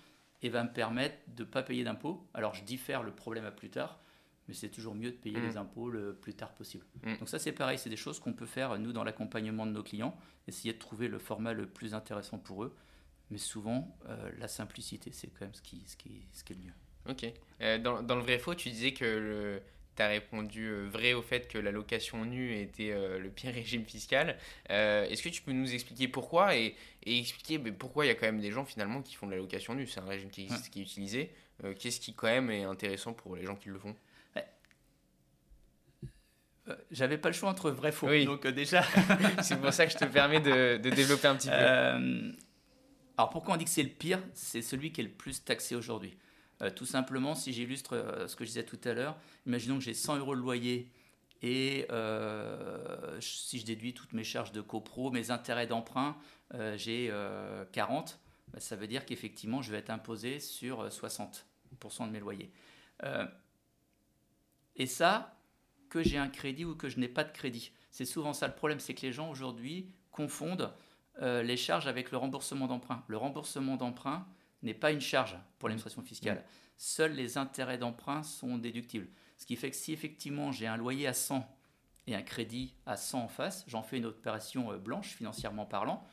[0.41, 2.27] et va me permettre de ne pas payer d'impôts.
[2.33, 3.99] Alors je diffère le problème à plus tard,
[4.47, 5.57] mais c'est toujours mieux de payer les mm.
[5.57, 6.85] impôts le plus tard possible.
[7.03, 7.17] Mm.
[7.17, 9.83] Donc ça c'est pareil, c'est des choses qu'on peut faire nous dans l'accompagnement de nos
[9.83, 10.17] clients,
[10.47, 12.75] essayer de trouver le format le plus intéressant pour eux
[13.29, 16.55] mais souvent, euh, la simplicité, c'est quand même ce qui, ce, qui, ce qui est
[16.55, 16.73] le mieux.
[17.09, 17.33] Ok.
[17.61, 19.61] Euh, dans, dans, le vrai faux, tu disais que
[19.95, 23.85] tu as répondu euh, vrai au fait que la location nue était le pire régime
[23.85, 24.37] fiscal.
[24.69, 28.15] Est-ce que tu peux nous expliquer pourquoi et, et expliquer mais pourquoi il y a
[28.15, 29.87] quand même des gens finalement qui font de la location nue?
[29.87, 31.31] C'est un régime qui existe, qui est utilisé.
[31.77, 33.95] Qu'est-ce qui quand même est intéressant pour les gens qui le font?
[36.91, 38.07] J'avais pas le choix entre vrai et faux.
[38.25, 38.83] Donc déjà,
[39.41, 42.35] c'est pour ça que je te permets de, de développer un petit peu.
[43.19, 44.21] Alors pourquoi on dit que c'est le pire?
[44.33, 46.17] C'est celui qui est le plus taxé aujourd'hui.
[46.61, 49.83] Euh, tout simplement, si j'illustre euh, ce que je disais tout à l'heure, imaginons que
[49.83, 50.91] j'ai 100 euros de loyer
[51.41, 56.17] et euh, si je déduis toutes mes charges de copro, mes intérêts d'emprunt,
[56.75, 57.13] j'ai
[57.71, 58.19] 40,
[58.51, 62.51] bah, ça veut dire qu'effectivement, je vais être imposé sur 60% de mes loyers.
[64.75, 65.37] et ça,
[65.89, 67.71] que j'ai un crédit ou que je n'ai pas de crédit.
[67.89, 70.73] C'est souvent ça le problème, c'est que les gens aujourd'hui confondent
[71.21, 73.05] les charges avec le remboursement d'emprunt.
[73.07, 74.27] Le remboursement d'emprunt
[74.63, 76.37] n'est pas une charge pour l'administration fiscale.
[76.37, 76.43] Mmh.
[76.77, 79.07] Seuls les intérêts d'emprunt sont déductibles.
[79.37, 81.45] Ce qui fait que si effectivement j'ai un loyer à 100
[82.07, 86.03] et un crédit à 100 en face, j'en fais une opération euh, blanche financièrement parlant.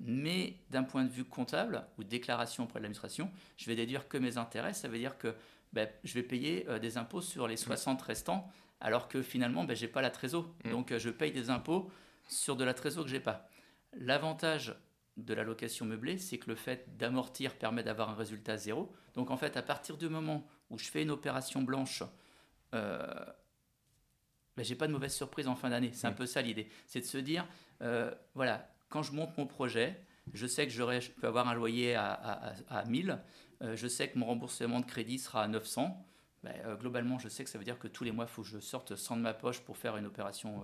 [0.00, 4.16] Mais d'un point de vue comptable ou déclaration auprès de l'administration, je vais déduire que
[4.16, 4.72] mes intérêts.
[4.72, 5.34] Ça veut dire que
[5.72, 8.48] ben, je vais payer euh, des impôts sur les 60 restants,
[8.80, 10.48] alors que finalement, ben, je n'ai pas la trésor.
[10.70, 11.90] Donc je paye des impôts
[12.28, 13.48] sur de la trésor que je n'ai pas.
[13.94, 14.74] L'avantage
[15.18, 18.92] de la location meublée, c'est que le fait d'amortir permet d'avoir un résultat zéro.
[19.14, 22.02] Donc en fait, à partir du moment où je fais une opération blanche,
[22.74, 23.24] euh,
[24.56, 25.90] ben, j'ai pas de mauvaise surprise en fin d'année.
[25.92, 26.68] C'est un peu ça l'idée.
[26.86, 27.46] C'est de se dire,
[27.82, 30.00] euh, voilà, quand je monte mon projet,
[30.34, 33.18] je sais que je peux avoir un loyer à, à, 1000,
[33.62, 36.04] euh, je sais que mon remboursement de crédit sera à 900.
[36.44, 38.42] Ben, euh, globalement, je sais que ça veut dire que tous les mois, il faut
[38.42, 40.62] que je sorte 100 de ma poche pour faire une opération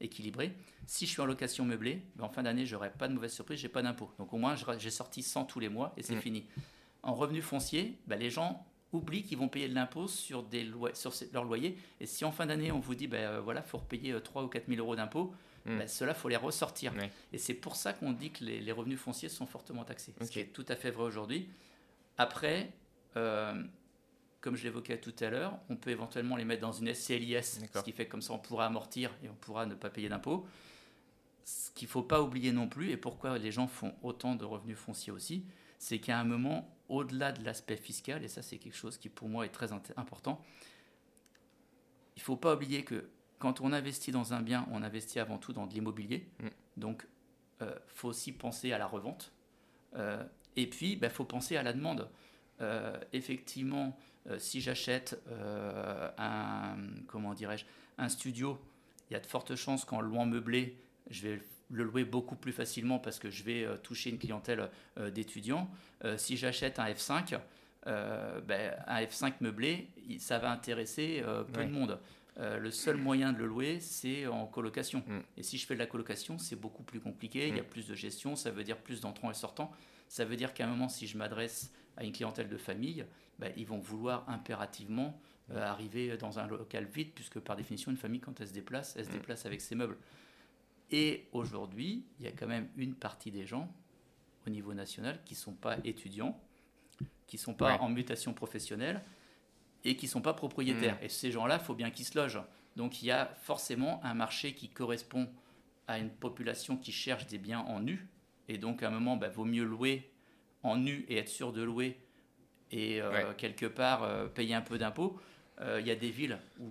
[0.00, 0.54] équilibré.
[0.86, 3.58] Si je suis en location meublée, ben, en fin d'année, j'aurai pas de mauvaise surprise,
[3.58, 4.10] j'ai pas d'impôt.
[4.18, 6.20] Donc au moins, j'ai sorti 100 tous les mois et c'est mm.
[6.20, 6.44] fini.
[7.02, 11.12] En revenu foncier, ben, les gens oublient qu'ils vont payer de l'impôt sur, des sur
[11.32, 11.76] leur loyer.
[12.00, 14.42] Et si en fin d'année, on vous dit, ben, euh, voilà, il faut repayer 3
[14.42, 15.32] euh, ou 4 000 euros d'impôt,
[15.64, 15.78] mm.
[15.78, 16.92] ben, cela faut les ressortir.
[17.32, 20.40] Et c'est pour ça qu'on dit que les, revenus fonciers sont fortement taxés, ce qui
[20.40, 21.48] est tout à fait vrai aujourd'hui.
[22.18, 22.72] Après,
[23.16, 23.62] euh,
[24.46, 27.82] comme je l'évoquais tout à l'heure, on peut éventuellement les mettre dans une SCLIS, ce
[27.82, 30.46] qui fait comme ça on pourra amortir et on pourra ne pas payer d'impôts.
[31.44, 34.44] Ce qu'il ne faut pas oublier non plus, et pourquoi les gens font autant de
[34.44, 35.44] revenus fonciers aussi,
[35.80, 39.28] c'est qu'à un moment, au-delà de l'aspect fiscal, et ça c'est quelque chose qui pour
[39.28, 40.40] moi est très important,
[42.14, 45.38] il ne faut pas oublier que quand on investit dans un bien, on investit avant
[45.38, 46.30] tout dans de l'immobilier.
[46.38, 46.46] Mm.
[46.76, 47.08] Donc,
[47.60, 49.32] il euh, faut aussi penser à la revente.
[49.96, 50.22] Euh,
[50.54, 52.08] et puis, il bah, faut penser à la demande.
[52.60, 53.96] Euh, effectivement,
[54.38, 55.22] si j'achète
[56.18, 56.76] un,
[57.06, 57.64] comment dirais-je,
[57.96, 58.60] un studio,
[59.08, 60.76] il y a de fortes chances qu'en louant meublé,
[61.10, 64.68] je vais le louer beaucoup plus facilement parce que je vais toucher une clientèle
[65.14, 65.70] d'étudiants.
[66.16, 67.38] si j'achète un F5,
[67.84, 72.00] ben, un F5 meublé, ça va intéresser peu de monde.
[72.38, 75.02] Euh, le seul moyen de le louer, c'est en colocation.
[75.06, 75.20] Mm.
[75.38, 77.66] Et si je fais de la colocation, c'est beaucoup plus compliqué, il y a mm.
[77.66, 79.72] plus de gestion, ça veut dire plus d'entrants et sortants.
[80.08, 83.04] Ça veut dire qu'à un moment, si je m'adresse à une clientèle de famille,
[83.38, 85.20] bah, ils vont vouloir impérativement
[85.50, 88.96] euh, arriver dans un local vide, puisque par définition, une famille, quand elle se déplace,
[88.96, 89.14] elle se mm.
[89.14, 89.96] déplace avec ses meubles.
[90.90, 93.72] Et aujourd'hui, il y a quand même une partie des gens
[94.46, 96.40] au niveau national qui ne sont pas étudiants,
[97.26, 99.02] qui ne sont pas en mutation professionnelle,
[99.84, 100.96] et qui ne sont pas propriétaires.
[100.96, 101.04] Mm.
[101.04, 102.42] Et ces gens-là, il faut bien qu'ils se logent.
[102.74, 105.28] Donc il y a forcément un marché qui correspond
[105.86, 108.08] à une population qui cherche des biens en nu.
[108.48, 110.10] Et donc à un moment, il bah, vaut mieux louer
[110.62, 111.98] en nu et être sûr de louer
[112.70, 115.18] et euh, quelque part euh, payer un peu d'impôts.
[115.60, 116.70] Euh, il y a des villes où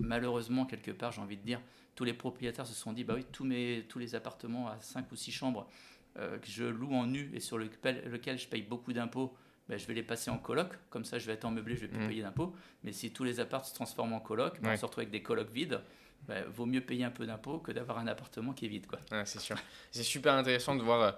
[0.00, 1.60] malheureusement, quelque part, j'ai envie de dire,
[1.94, 5.10] tous les propriétaires se sont dit, bah oui, tous, mes, tous les appartements à 5
[5.12, 5.68] ou 6 chambres
[6.14, 9.34] que je loue en nu et sur lequel, lequel je paye beaucoup d'impôts,
[9.68, 11.82] ben, je vais les passer en coloc, comme ça je vais être en meublé, je
[11.82, 12.08] vais plus mmh.
[12.08, 12.54] payer d'impôts.
[12.82, 15.22] Mais si tous les appartements se transforment en coloc, ben, on se retrouve avec des
[15.22, 15.80] colocs vides.
[16.26, 18.86] Ben, vaut mieux payer un peu d'impôts que d'avoir un appartement qui est vide.
[18.86, 18.98] Quoi.
[19.24, 19.56] c'est sûr.
[19.90, 21.16] C'est super intéressant de voir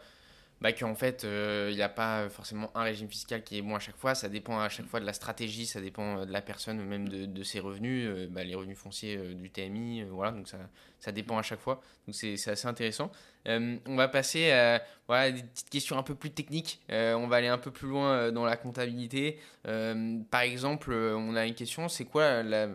[0.60, 3.74] bah, qu'en fait, euh, il n'y a pas forcément un régime fiscal qui est bon
[3.74, 4.14] à chaque fois.
[4.14, 7.08] Ça dépend à chaque fois de la stratégie, ça dépend euh, de la personne, même
[7.08, 10.04] de, de ses revenus, euh, bah, les revenus fonciers du TMI.
[10.04, 10.58] voilà, donc ça,
[11.00, 11.82] ça dépend à chaque fois.
[12.06, 13.10] Donc c'est assez intéressant.
[13.46, 16.80] on va passer à voilà, des petites questions un peu plus techniques.
[16.88, 19.38] on va aller un peu plus loin dans la comptabilité.
[19.64, 22.68] par exemple, on a une question c'est quoi la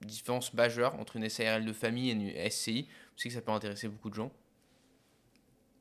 [0.00, 3.52] différence majeure entre une SARL de famille et une SCI Je sais que ça peut
[3.52, 4.30] intéresser beaucoup de gens.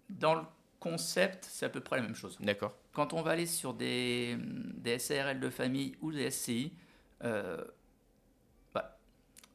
[0.09, 0.41] Dans le
[0.79, 2.37] concept, c'est à peu près la même chose.
[2.39, 2.75] D'accord.
[2.93, 6.73] Quand on va aller sur des, des SARL de famille ou des SCI,
[7.23, 7.63] euh,
[8.73, 8.97] bah,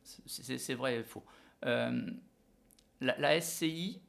[0.04, 1.24] c'est vrai et faux.
[1.64, 2.10] Euh,
[3.00, 4.00] la, SCI,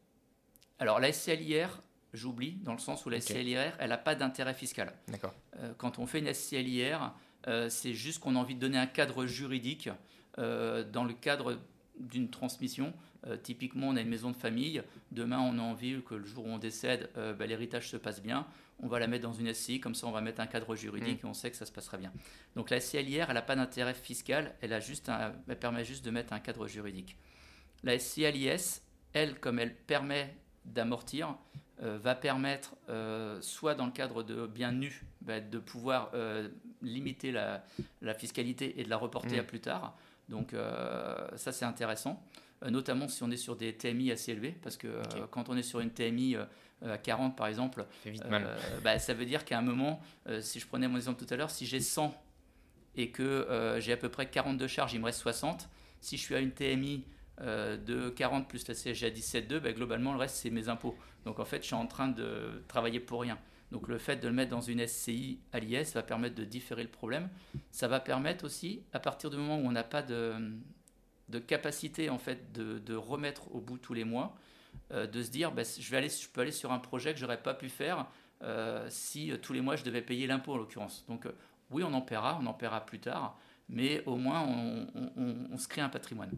[0.80, 1.82] alors la SCLIR,
[2.14, 4.94] j'oublie, dans le sens où la SCLIR, elle n'a pas d'intérêt fiscal.
[5.08, 5.34] D'accord.
[5.58, 7.14] Euh, quand on fait une SCLIR,
[7.70, 9.90] c'est juste qu'on a envie de donner un cadre juridique
[10.38, 11.58] dans le cadre
[12.00, 12.94] d'une transmission.
[13.28, 14.82] Euh, typiquement, on a une maison de famille.
[15.12, 18.22] Demain, on a envie que le jour où on décède, euh, bah, l'héritage se passe
[18.22, 18.48] bien.
[18.80, 21.24] On va la mettre dans une SCI, comme ça, on va mettre un cadre juridique
[21.24, 21.28] mm.
[21.28, 22.12] et on sait que ça se passera bien.
[22.56, 24.56] Donc, la SCLIR, elle n'a pas d'intérêt fiscal.
[24.62, 25.12] Elle, a juste
[25.48, 27.16] elle permet juste de mettre un cadre juridique.
[27.84, 28.82] La SCLIS,
[29.14, 31.36] elle, comme elle permet d'amortir,
[31.84, 32.76] euh, va permettre,
[33.42, 36.12] soit dans le cadre de biens nus, bah, de pouvoir
[36.82, 37.64] limiter la,
[38.18, 39.40] fiscalité et de la reporter mm.
[39.40, 39.96] à plus tard.
[40.28, 40.56] Donc
[41.36, 42.24] ça c'est intéressant.
[42.64, 45.58] Euh, notamment si on est sur des TMI assez élevés, parce que euh, quand on
[45.58, 46.46] est sur une TMI euh,
[46.84, 47.86] à 40 par exemple,
[48.84, 50.02] bah, ça veut dire qu'à un moment,
[50.40, 52.14] si je prenais mon exemple tout à l'heure, si j'ai 100
[52.96, 55.70] et que j'ai à peu près 42 charges, il me reste 60,
[56.02, 57.06] si je suis à une TMI
[57.40, 60.98] de 40 plus la CSG à 17,2, bah, globalement le reste c'est mes impôts.
[61.26, 63.38] Donc en fait je suis en train de travailler pour rien.
[63.72, 66.82] Donc le fait de le mettre dans une SCI à l'IS va permettre de différer
[66.82, 67.30] le problème.
[67.70, 70.34] Ça va permettre aussi, à partir du moment où on n'a pas de,
[71.32, 74.36] de capacité en fait de, remettre au bout tous les mois,
[74.92, 77.20] euh, de se dire bah, je, vais aller, je peux aller sur un projet que
[77.20, 78.08] j'aurais pas pu faire
[78.44, 81.06] euh, si euh, tous les mois je devais payer l'impôt en l'occurrence.
[81.08, 81.26] Donc
[81.72, 85.82] oui, on en paiera, on en paiera plus tard, mais au moins on, se crée
[85.82, 86.32] un patrimoine.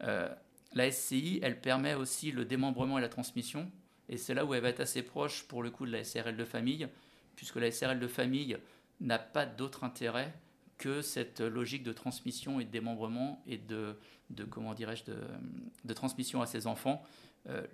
[0.00, 3.70] la SCI, elle permet aussi le démembrement et la transmission,
[4.08, 6.36] et c'est là où elle va être assez proche pour le coup de la SRL
[6.36, 6.88] de famille,
[7.36, 8.56] puisque la SRL de famille
[9.00, 10.32] n'a pas d'autre intérêt
[10.80, 13.98] que cette logique de transmission et de démembrement et de,
[14.30, 17.04] de comment dirais-je, de, transmission à ses enfants.
[17.48, 17.66] Euh,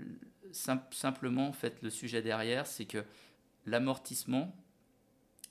[0.53, 3.05] simplement, en fait, le sujet derrière, c'est que
[3.65, 4.55] l'amortissement,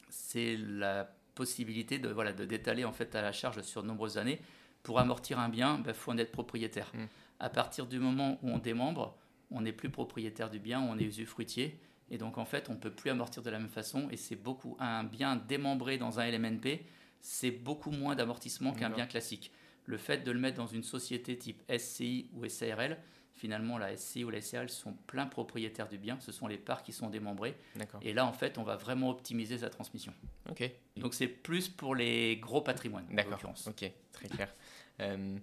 [0.09, 4.17] c'est la possibilité de voilà de d'étaler en fait à la charge sur de nombreuses
[4.17, 4.41] années.
[4.83, 6.91] Pour amortir un bien, il ben, faut en être propriétaire.
[6.93, 7.05] Mmh.
[7.39, 9.17] À partir du moment où on démembre,
[9.49, 11.79] on n'est plus propriétaire du bien, on est usufruitier.
[12.11, 14.09] Et donc en fait, on ne peut plus amortir de la même façon.
[14.11, 16.85] Et c'est beaucoup un bien démembré dans un LMNP
[17.21, 19.51] c'est beaucoup moins d'amortissement qu'un bien classique.
[19.85, 22.97] Le fait de le mettre dans une société type SCI ou SARL
[23.35, 26.83] finalement la SCI ou la SCA sont plein propriétaires du bien, ce sont les parts
[26.83, 27.55] qui sont démembrées.
[28.01, 30.13] Et là, en fait, on va vraiment optimiser sa transmission.
[30.49, 30.69] Ok.
[30.95, 33.53] Donc c'est plus pour les gros patrimoines, D'accord.
[33.67, 34.53] Ok, très clair.
[35.01, 35.37] Euh,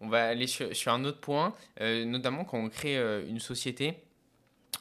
[0.00, 3.38] on va aller sur, sur un autre point, euh, notamment quand on crée euh, une
[3.38, 4.02] société.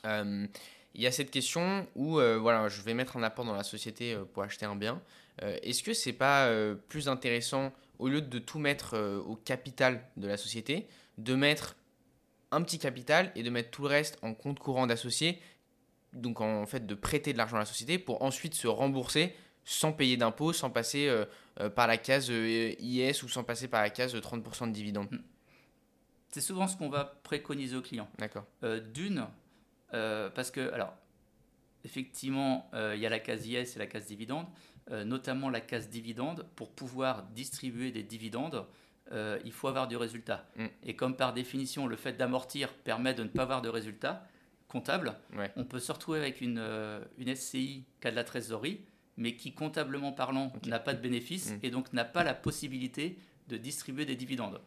[0.03, 0.49] il
[0.95, 4.41] y a cette question où voilà, je vais mettre un apport dans la société pour
[4.41, 4.99] acheter un bien.
[5.41, 9.35] Euh, Est-ce que c'est pas euh, plus intéressant, au lieu de tout mettre euh, au
[9.35, 11.75] capital de la société, de mettre
[12.51, 15.39] un petit capital et de mettre tout le reste en compte courant d'associé,
[16.13, 19.91] donc en fait de prêter de l'argent à la société pour ensuite se rembourser sans
[19.91, 21.25] payer d'impôts, sans passer euh,
[21.59, 24.71] euh, par la case euh, IS ou sans passer par la case euh, 30% de
[24.71, 25.21] dividendes?
[26.29, 28.09] C'est souvent ce qu'on va préconiser aux clients.
[28.17, 28.45] D'accord.
[28.93, 29.25] D'une,
[29.89, 30.93] parce que, alors,
[31.85, 34.45] effectivement, il y a la case IS et la case dividende,
[34.91, 36.45] notamment la case dividende.
[36.55, 38.65] Pour pouvoir distribuer des dividendes,
[39.11, 40.47] euh, il faut avoir du résultat.
[40.57, 40.65] Mm.
[40.83, 44.27] Et comme par définition, le fait d'amortir permet de ne pas avoir de résultat
[44.67, 45.51] comptable, Ouais.
[45.55, 48.81] on peut se retrouver avec une, euh, une SCI qui a de la trésorerie,
[49.17, 51.59] mais qui, comptablement parlant, n'a pas de bénéfice Mm.
[51.63, 53.17] et donc n'a pas la possibilité
[53.47, 54.59] de distribuer des dividendes.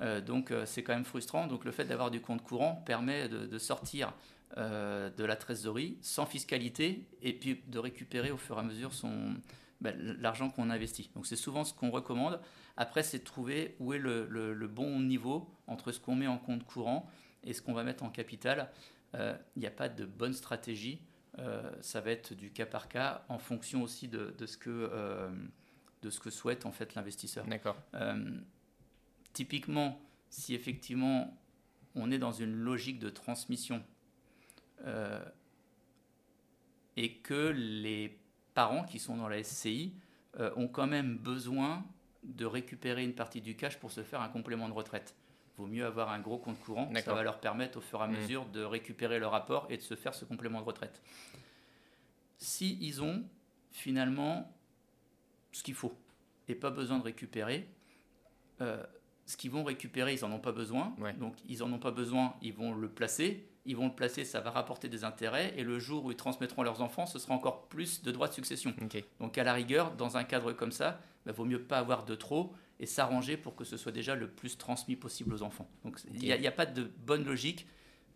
[0.00, 1.46] Euh, donc euh, c'est quand même frustrant.
[1.46, 4.12] Donc le fait d'avoir du compte courant permet de, de sortir
[4.56, 8.92] euh, de la trésorerie sans fiscalité et puis de récupérer au fur et à mesure
[8.94, 9.34] son,
[9.80, 11.10] ben, l'argent qu'on investit.
[11.14, 12.40] Donc c'est souvent ce qu'on recommande.
[12.76, 16.26] Après c'est de trouver où est le, le- le bon niveau entre ce qu'on met
[16.26, 17.08] en compte courant
[17.44, 18.70] et ce qu'on va mettre en capital.
[19.14, 21.00] Euh, Il n'y a pas de bonne stratégie.
[21.38, 24.90] Euh, ça va être du cas par cas en fonction aussi de, de ce, que,
[26.02, 27.46] de ce que souhaite en fait l'investisseur.
[27.46, 27.76] D'accord.
[29.32, 31.38] Typiquement, si effectivement
[31.94, 33.82] on est dans une logique de transmission
[34.84, 35.24] euh,
[36.96, 38.18] et que les
[38.54, 39.92] parents qui sont dans la SCI
[40.38, 41.84] euh, ont quand même besoin
[42.24, 45.14] de récupérer une partie du cash pour se faire un complément de retraite.
[45.56, 48.06] Vaut mieux avoir un gros compte courant, ça va leur permettre au fur et à
[48.06, 48.16] Mhm.
[48.16, 51.02] mesure de récupérer leur apport et de se faire ce complément de retraite.
[52.36, 53.24] Si ils ont
[53.72, 54.52] finalement
[55.52, 55.94] ce qu'il faut
[56.48, 57.68] et pas besoin de récupérer,
[58.60, 58.82] euh,
[59.26, 60.94] ce qu'ils vont récupérer, ils n'en ont pas besoin.
[60.98, 61.12] Ouais.
[61.14, 63.47] Donc, ils n'en ont pas besoin, ils vont le placer.
[63.68, 65.52] Ils vont le placer, ça va rapporter des intérêts.
[65.58, 68.26] Et le jour où ils transmettront à leurs enfants, ce sera encore plus de droits
[68.28, 68.72] de succession.
[69.20, 72.14] Donc, à la rigueur, dans un cadre comme ça, il vaut mieux pas avoir de
[72.14, 75.68] trop et s'arranger pour que ce soit déjà le plus transmis possible aux enfants.
[75.84, 77.66] Donc, il n'y a, pas de bonne logique.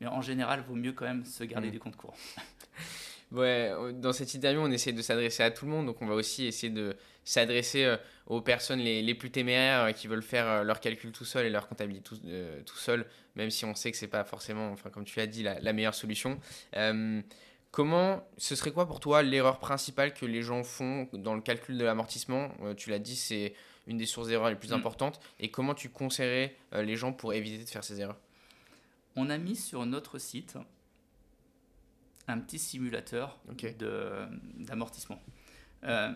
[0.01, 1.73] Mais en général, il vaut mieux quand même se garder Mm.
[1.73, 2.17] du compte courant.
[3.33, 6.15] Ouais, dans cette interview, on essaie de s'adresser à tout le monde, donc on va
[6.15, 10.47] aussi essayer de s'adresser euh, aux personnes les, les plus téméraires euh, qui veulent faire
[10.47, 13.07] euh, leurs calculs tout seul et leur comptabilité tout, euh, tout seul,
[13.37, 15.73] même si on sait que c'est pas forcément, enfin comme tu l'as dit, la, la
[15.73, 16.39] meilleure solution.
[16.77, 17.23] Euh,
[17.71, 21.79] comment, ce serait quoi pour toi l'erreur principale que les gens font dans le calcul
[21.79, 22.53] de l'amortissement?
[22.65, 23.55] Euh, Tu l'as dit, c'est
[23.87, 24.75] une des sources d'erreurs les plus Mm.
[24.75, 25.21] importantes.
[25.41, 28.19] Et comment tu conseillerais les gens pour éviter de faire ces erreurs?
[29.17, 30.57] On a mis sur notre site
[32.29, 33.77] un petit simulateur Ok.
[33.77, 34.27] de-
[34.59, 35.21] d'amortissement.
[35.85, 36.13] Euh,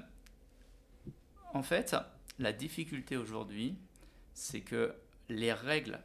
[1.52, 1.96] en fait,
[2.38, 3.76] la difficulté aujourd'hui,
[4.34, 4.94] c'est que
[5.28, 5.98] les règles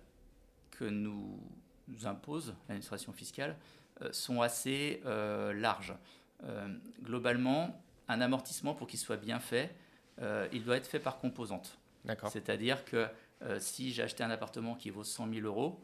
[0.71, 1.39] que nous,
[1.87, 3.55] nous impose l'administration fiscale
[4.01, 5.93] euh, sont assez euh, larges.
[7.03, 9.75] Globalement, un amortissement, pour qu'il soit bien fait,
[10.51, 11.77] il doit être fait par composante.
[12.03, 12.31] D'accord.
[12.31, 13.07] C'est-à-dire que
[13.59, 15.79] si j'ai acheté un appartement qui vaut 100 000 euros,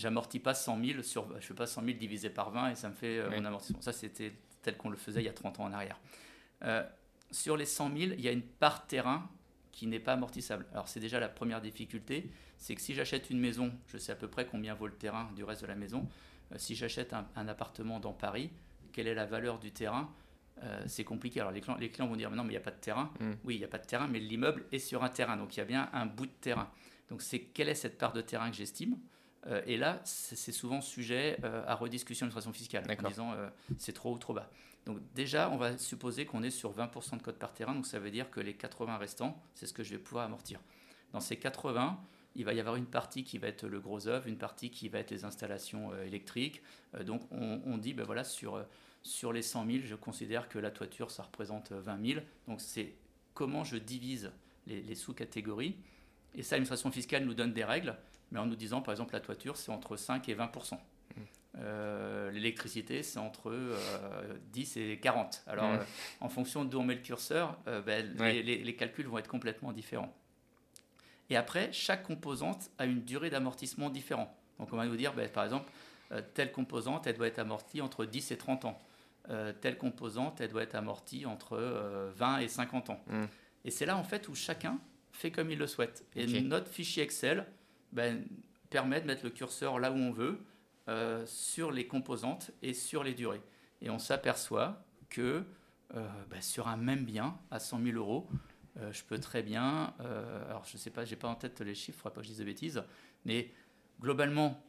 [0.00, 2.88] j'amortis pas 100 000 sur, je fais pas 100 000 divisé par 20 et ça
[2.88, 3.36] me fait euh, Oui.
[3.38, 3.80] mon amortissement.
[3.80, 4.32] Ça, c'était
[4.62, 5.98] tel qu'on le faisait il y a 30 ans en arrière.
[6.64, 6.82] Euh,
[7.30, 9.28] sur les 100 000, il y a une part terrain
[9.72, 10.66] qui n'est pas amortissable.
[10.72, 14.16] Alors c'est déjà la première difficulté, c'est que si j'achète une maison, je sais à
[14.16, 16.08] peu près combien vaut le terrain du reste de la maison.
[16.52, 18.50] Euh, si j'achète un, un appartement dans Paris,
[18.92, 20.12] quelle est la valeur du terrain?
[20.86, 21.40] C'est compliqué.
[21.40, 22.80] Alors les clients, les clients vont dire mais non mais il n'y a pas de
[22.80, 23.10] terrain.
[23.18, 23.30] Mm.
[23.44, 25.60] Oui, il n'y a pas de terrain, mais l'immeuble est sur un terrain, donc il
[25.60, 26.70] y a bien un bout de terrain.
[27.08, 28.98] Donc c'est quelle est cette part de terrain que j'estime?
[29.46, 33.48] Euh, Et là, c'est souvent sujet euh, à rediscussion de façon fiscale, en disant euh,
[33.78, 34.50] c'est trop ou trop bas.
[34.86, 37.98] Donc déjà, on va supposer qu'on est sur 20% de code par terrain, donc ça
[37.98, 40.60] veut dire que les 80 restants, c'est ce que je vais pouvoir amortir.
[41.12, 42.00] Dans ces 80,
[42.36, 44.88] il va y avoir une partie qui va être le gros œuvre, une partie qui
[44.88, 46.62] va être les installations électriques.
[47.04, 48.64] Donc on, on dit, ben voilà, sur,
[49.02, 52.20] sur les 100 000, je considère que la toiture, ça représente euh, 20 000.
[52.48, 52.94] Donc c'est
[53.34, 54.30] comment je divise
[54.66, 55.76] les, les sous-catégories.
[56.34, 57.96] Et ça, l'administration fiscale nous donne des règles,
[58.32, 60.78] mais en nous disant, par exemple, la toiture, c'est entre 5 et 20%
[61.58, 65.42] euh, L'électricité, c'est entre euh, 10 et 40.
[65.48, 65.78] Alors, Mhm.
[65.80, 65.84] euh,
[66.20, 68.34] en fonction d'où on met le curseur, euh, ben, Ouais.
[68.34, 70.14] les, les- les calculs vont être complètement différents.
[71.28, 74.30] Et après, chaque composante a une durée d'amortissement différente.
[74.58, 75.70] Donc, on va nous dire, ben, par exemple,
[76.12, 78.78] euh, telle composante, elle doit être amortie entre 10 et 30 ans.
[79.28, 83.00] Euh, telle composante, elle doit être amortie entre euh, 20 et 50 ans.
[83.08, 83.28] Mhm.
[83.64, 84.78] Et c'est là, en fait, où chacun
[85.12, 86.04] fait comme il le souhaite.
[86.16, 87.44] Et notre fichier Excel,
[87.92, 88.24] ben,
[88.70, 90.38] permet de mettre le curseur là où on veut,
[91.24, 93.42] sur les composantes et sur les durées.
[93.80, 95.44] Et on s'aperçoit que
[95.94, 98.28] bah, sur un même bien à 100 000 euros,
[98.90, 99.94] je peux très bien,
[100.48, 102.30] alors je ne sais pas, j'ai pas en tête les chiffres, il pas que je
[102.30, 102.82] dise de bêtises,
[103.24, 103.52] mais
[104.00, 104.60] globalement,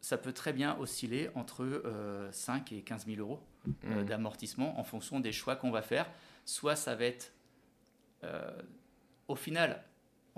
[0.00, 1.82] ça peut très bien osciller entre
[2.30, 4.04] 5 et 15 000 euros mmh.
[4.04, 6.08] d'amortissement en fonction des choix qu'on va faire.
[6.44, 7.32] Soit ça va être
[8.24, 8.50] euh,
[9.28, 9.84] au final,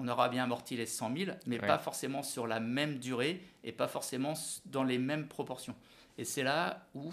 [0.01, 3.72] on aura bien amorti les 100 000, mais pas forcément sur la même durée et
[3.72, 4.34] pas forcément
[4.64, 5.76] dans les mêmes proportions.
[6.18, 7.12] Et c'est là où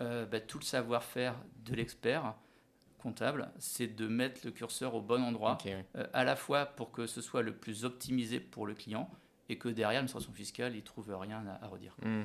[0.00, 2.34] euh, bah, tout le savoir-faire de l'expert
[2.98, 7.06] comptable, c'est de mettre le curseur au bon endroit, euh, à la fois pour que
[7.06, 9.10] ce soit le plus optimisé pour le client
[9.48, 11.96] et que derrière l'administration fiscale, il trouve rien à, redire.
[12.02, 12.22] Mmh.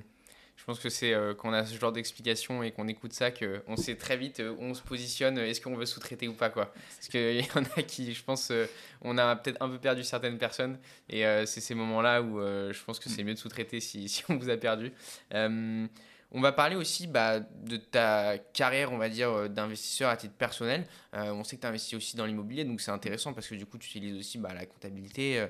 [0.56, 3.30] Je pense que c'est euh, quand on a ce genre d'explication et qu'on écoute ça
[3.30, 6.50] qu'on sait très vite euh, où on se positionne, est-ce qu'on veut sous-traiter ou pas.
[6.50, 6.74] Quoi.
[6.96, 8.66] Parce qu'il y en a qui, je pense, euh,
[9.02, 10.80] on a peut-être un peu perdu certaines personnes.
[11.10, 14.38] Et c'est ces moments-là où je pense que c'est mieux de sous-traiter si, si, on
[14.38, 14.92] vous a perdu.
[15.32, 20.88] on va parler aussi bah, de ta carrière, on va dire, d'investisseur à titre personnel.
[21.14, 23.78] on sait que tu investis aussi dans l'immobilier, donc c'est intéressant parce que du coup,
[23.78, 25.46] tu utilises aussi bah, la comptabilité.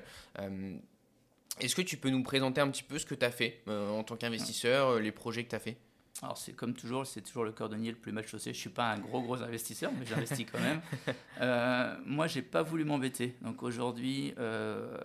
[1.60, 3.90] Est-ce que tu peux nous présenter un petit peu ce que tu as fait euh,
[3.90, 5.76] en tant qu'investisseur, euh, les projets que tu as fait?
[6.22, 8.52] Alors c'est comme toujours, c'est toujours le cordonnier le plus mal chaussé.
[8.52, 10.80] Je suis pas un gros gros investisseur, mais j'investis quand même.
[11.40, 13.36] euh, moi, j'ai pas voulu m'embêter.
[13.42, 14.96] Donc aujourd'hui, euh,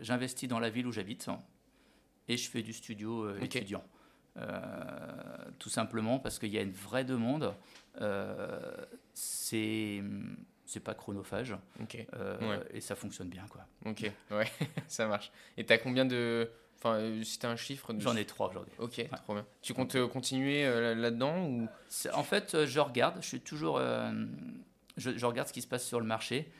[0.00, 1.26] j'investis dans la ville où j'habite
[2.28, 3.84] et je fais du studio étudiant.
[5.58, 7.54] tout simplement parce qu'il y a une vraie demande.
[9.14, 10.02] c'est
[10.66, 11.56] c'est pas chronophage.
[12.14, 13.66] Euh, et ça fonctionne bien, quoi.
[13.86, 14.46] Ok, ouais,
[14.88, 15.30] ça marche.
[15.56, 16.50] Et tu as combien de.
[16.78, 17.94] Enfin, euh, si tu un chiffre.
[17.98, 18.74] J'en ai trois aujourd'hui.
[18.78, 19.46] Ok, trop bien.
[19.62, 20.64] Tu comptes euh, continuer
[20.94, 21.68] là-dedans ou...
[22.12, 23.18] En fait, je regarde.
[23.22, 23.80] Je suis toujours.
[24.96, 26.50] Je, regarde ce qui se passe sur le marché.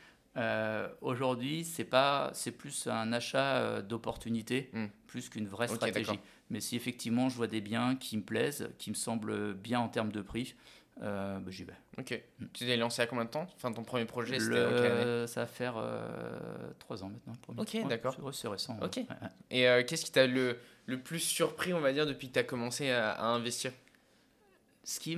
[1.01, 4.87] aujourd'hui, c'est pas, c'est plus un achat d'opportunité, hmm.
[5.05, 6.19] plus qu'une vraie stratégie.
[6.49, 9.89] Mais si effectivement je vois des biens qui me plaisent, qui me semblent bien en
[9.89, 10.55] termes de prix,
[11.01, 11.73] bah, j'y vais.
[11.97, 12.19] Ok.
[12.39, 12.45] Mm.
[12.53, 13.47] Tu t'es lancé à combien de temps?
[13.55, 17.35] Enfin, ton premier projet, c'était Ça va faire euh, trois ans maintenant.
[17.57, 18.15] Ok, d'accord.
[18.33, 18.77] C'est récent.
[18.81, 18.99] Ok.
[19.49, 22.39] Et euh, qu'est-ce qui t'a le, le plus surpris, on va dire, depuis que tu
[22.39, 23.71] as commencé à, investir?
[24.83, 25.17] Ce qui,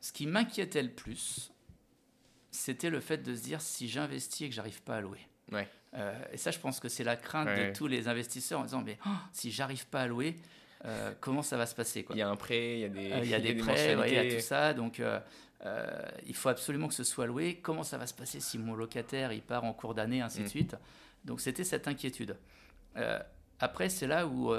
[0.00, 1.50] ce qui m'inquiétait le plus,
[2.50, 5.20] c'était le fait de se dire si j'investis et que j'arrive pas à louer.
[5.52, 5.68] Ouais.
[6.32, 8.98] et ça, je pense que c'est la crainte de tous les investisseurs en disant mais
[9.06, 10.36] oh, si j'arrive pas à louer,
[10.86, 12.14] euh, comment ça va se passer quoi.
[12.14, 13.96] Il y a un prêt, il y a des, euh, il y a des, prêts,
[14.06, 14.74] il y a tout ça.
[14.74, 15.20] Donc, euh,
[16.26, 17.60] il faut absolument que ce soit loué.
[17.62, 20.44] Comment ça va se passer si mon locataire il part en cours d'année, ainsi de
[20.44, 20.48] mm.
[20.48, 20.76] suite?
[21.24, 22.36] Donc, c'était cette inquiétude.
[23.60, 24.52] après, c'est là où,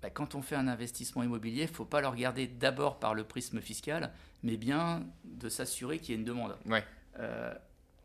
[0.00, 3.14] bah, quand on fait un investissement immobilier, il ne faut pas le regarder d'abord par
[3.14, 4.10] le prisme fiscal,
[4.42, 6.56] mais bien de s'assurer qu'il y a une demande.
[6.64, 6.82] Ouais.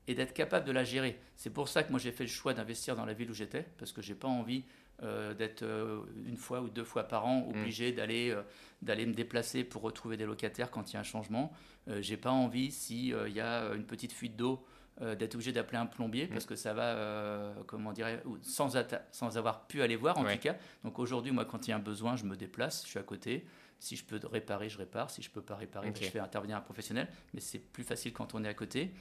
[0.10, 1.18] et d'être capable de la gérer.
[1.38, 3.66] C'est pour ça que moi j'ai fait le choix d'investir dans la ville où j'étais,
[3.78, 4.66] parce que j'ai pas envie
[5.04, 7.96] euh, d'être euh, une fois ou deux fois par an obligé mm.
[7.96, 8.42] d'aller euh,
[8.82, 11.52] d'aller me déplacer pour retrouver des locataires quand il y a un changement.
[12.00, 14.66] J'ai pas envie s'il il y a une petite fuite d'eau
[15.00, 16.30] d'être obligé d'appeler un plombier mm.
[16.30, 18.76] parce que ça va, comment dirais sans,
[19.12, 20.58] sans avoir pu aller voir en tout cas.
[20.84, 23.04] Donc aujourd'hui, moi, quand il y a un besoin, je me déplace, je suis à
[23.04, 23.46] côté.
[23.80, 25.12] Si je peux réparer, je répare.
[25.12, 27.08] Si je peux pas réparer, ben, je fais intervenir un professionnel.
[27.34, 28.92] Mais c'est plus facile quand on est à côté.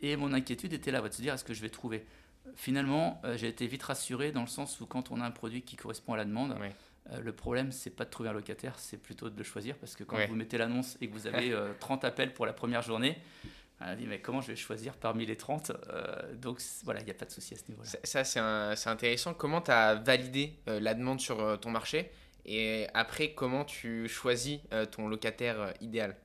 [0.00, 2.06] et mon inquiétude était là, de se dire est-ce que je vais trouver?
[2.56, 5.62] Finalement, euh, j'ai été vite rassuré dans le sens où quand on a un produit
[5.62, 6.56] qui correspond à la demande,
[7.10, 9.96] euh, le problème, c'est pas de trouver un locataire, c'est plutôt de le choisir parce
[9.96, 12.82] que quand vous mettez l'annonce et que vous avez 30 euh, appels pour la première
[12.82, 13.18] journée,
[13.80, 15.72] on dit mais comment je vais choisir parmi les 30
[16.36, 17.90] Donc voilà, il n'y a pas de souci à ce niveau-là.
[18.04, 19.34] Ça, c'est intéressant.
[19.34, 22.10] Comment tu as validé la demande sur ton marché
[22.46, 24.60] et après, comment tu choisis
[24.92, 26.16] ton locataire idéal?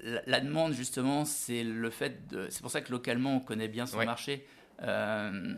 [0.00, 2.48] La, demande, justement, c'est le fait de.
[2.50, 4.46] C'est pour ça que localement, on connaît bien son marché.
[4.82, 5.54] Euh,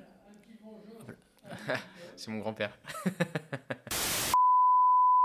[2.17, 2.79] c'est mon grand-père.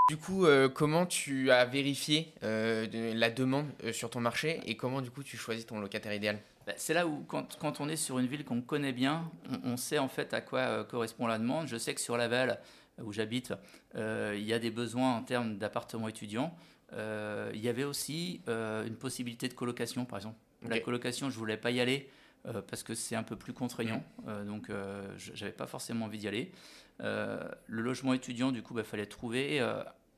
[0.10, 5.02] du coup, euh, comment tu as vérifié euh, la demande sur ton marché et comment
[5.02, 6.40] du coup tu choisis ton locataire idéal?
[6.68, 9.32] Bah, C'est là où quand, quand, on est sur une ville qu'on connaît bien,
[9.64, 11.68] on, sait en fait à quoi correspond la demande.
[11.68, 12.60] Je sais que sur Laval,
[13.04, 13.54] où j'habite,
[13.96, 16.56] il y a des besoins en termes d'appartements étudiants.
[16.94, 20.38] il y avait aussi une possibilité de colocation, par exemple.
[20.68, 22.08] La colocation, je voulais pas y aller
[22.48, 24.04] euh, parce que c'est un peu plus contraignant.
[24.28, 26.52] Euh, donc, euh, j'avais pas forcément envie d'y aller.
[27.00, 29.60] le logement étudiant, du coup, il bah, fallait trouver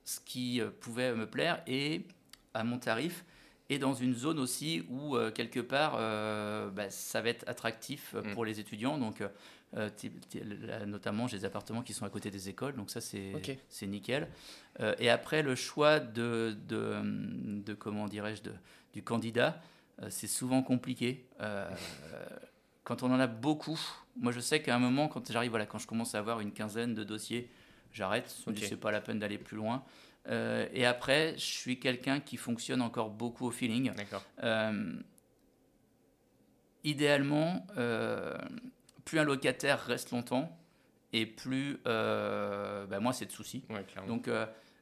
[0.06, 2.06] ce qui pouvait me plaire et
[2.54, 3.24] à mon tarif
[3.70, 5.94] et dans une zone aussi où quelque part
[6.72, 8.34] bah, ça va être attractif mm.
[8.34, 8.98] pour les étudiants.
[8.98, 9.24] Donc
[10.86, 14.28] notamment j'ai des appartements qui sont à côté des écoles, donc ça c'est nickel.
[15.00, 17.02] et après le choix de, de,
[17.64, 18.42] de comment dirais-je
[18.94, 19.72] du candidat, euh,
[20.10, 21.28] c'est souvent compliqué.
[21.42, 21.70] Euh,
[22.84, 23.80] quand on en a beaucoup,
[24.18, 26.52] moi je sais qu'à un moment, quand j'arrive, voilà, quand je commence à avoir une
[26.52, 27.50] quinzaine de dossiers,
[27.92, 28.36] j'arrête.
[28.44, 29.84] Je me dis c'est pas la peine d'aller plus loin.
[30.30, 33.92] Euh, et après, je suis quelqu'un qui fonctionne encore beaucoup au feeling.
[34.44, 34.94] Euh,
[36.84, 38.38] idéalement, euh,
[39.06, 40.58] plus un locataire reste longtemps
[41.12, 43.64] et plus, bah, moi, c'est de soucis.
[44.08, 44.30] Donc,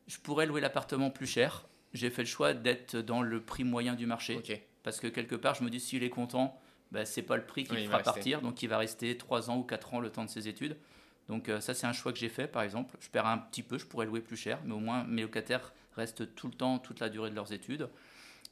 [0.07, 1.67] je pourrais louer l'appartement plus cher.
[1.93, 4.41] J'ai fait le choix d'être dans le prix moyen du marché.
[4.83, 6.59] Parce que quelque part, je me dis, s'il est content,
[6.91, 8.41] bah, c'est pas le prix qui le fera partir.
[8.41, 10.77] Donc, il va rester 3 ans ou 4 ans le temps de ses études.
[11.31, 12.97] Donc euh, ça, c'est un choix que j'ai fait, par exemple.
[12.99, 15.73] Je perds un petit peu, je pourrais louer plus cher, mais au moins mes locataires
[15.95, 17.89] restent tout le temps, toute la durée de leurs études.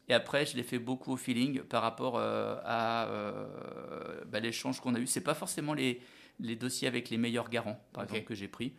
[0.07, 4.79] Et après, je l'ai fait beaucoup au feeling par rapport euh, à euh, bah, l'échange
[4.79, 5.07] qu'on a eu.
[5.07, 6.01] C'est pas forcément les,
[6.39, 8.73] les, dossiers avec les meilleurs garants, par exemple, que j'ai pris,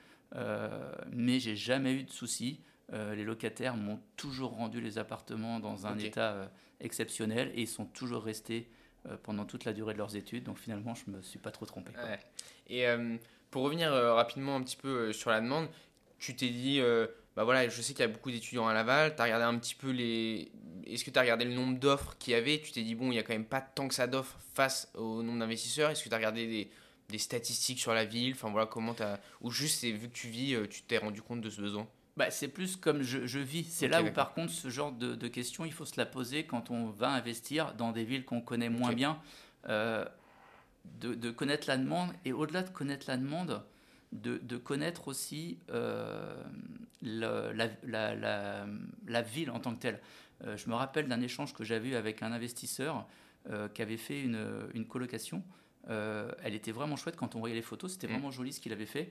[1.13, 2.61] mais j'ai jamais eu de soucis.
[2.93, 8.24] Les locataires m'ont toujours rendu les appartements dans un état exceptionnel et ils sont toujours
[8.24, 8.68] restés
[9.22, 10.45] pendant toute la durée de leurs études.
[10.45, 11.93] Donc finalement, je me suis pas trop trompé.
[12.68, 12.86] Et
[13.51, 15.68] pour revenir euh, rapidement un petit peu euh, sur la demande,
[16.18, 19.14] tu t'es dit, euh, bah voilà, je sais qu'il y a beaucoup d'étudiants à Laval,
[19.14, 20.53] tu as regardé un petit peu les...
[20.86, 22.61] Est-ce que tu as regardé le nombre d'offres qu'il y avait?
[22.61, 24.91] Tu t'es dit, bon, il n'y a quand même pas tant que ça d'offres face
[24.95, 25.91] au nombre d'investisseurs.
[25.91, 26.70] Est-ce que tu as regardé des,
[27.09, 28.32] des, statistiques sur la ville?
[28.34, 29.18] Enfin voilà, comment as...
[29.41, 31.88] Ou juste, vu que tu vis, tu t'es rendu compte de ce besoin?
[32.21, 33.64] Bah, c'est plus comme je, je vis.
[33.64, 36.45] C'est là où, par contre, ce genre de, de, questions, il faut se la poser
[36.45, 39.18] quand on va investir dans des villes qu'on connaît moins bien.
[39.71, 40.05] Euh,
[41.01, 43.62] de, connaître la demande et au-delà de connaître la demande,
[44.12, 46.45] de, connaître aussi euh,
[47.01, 47.53] la,
[47.87, 50.01] la, ville en tant que telle.
[50.45, 53.07] Euh, je me rappelle d'un échange que j'avais eu avec un investisseur
[53.73, 55.43] qui avait fait une, une colocation.
[55.89, 58.12] elle était vraiment chouette quand on voyait les photos, c'était mmh.
[58.12, 59.11] vraiment joli ce qu'il avait fait.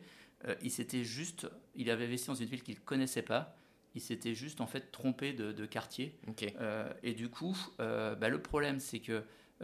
[0.61, 3.55] Il s'était juste, il avait investi dans une ville qu'il ne connaissait pas.
[3.95, 6.17] Il s'était juste en fait trompé de, quartier.
[7.03, 9.23] et du coup, bah, le problème c'est que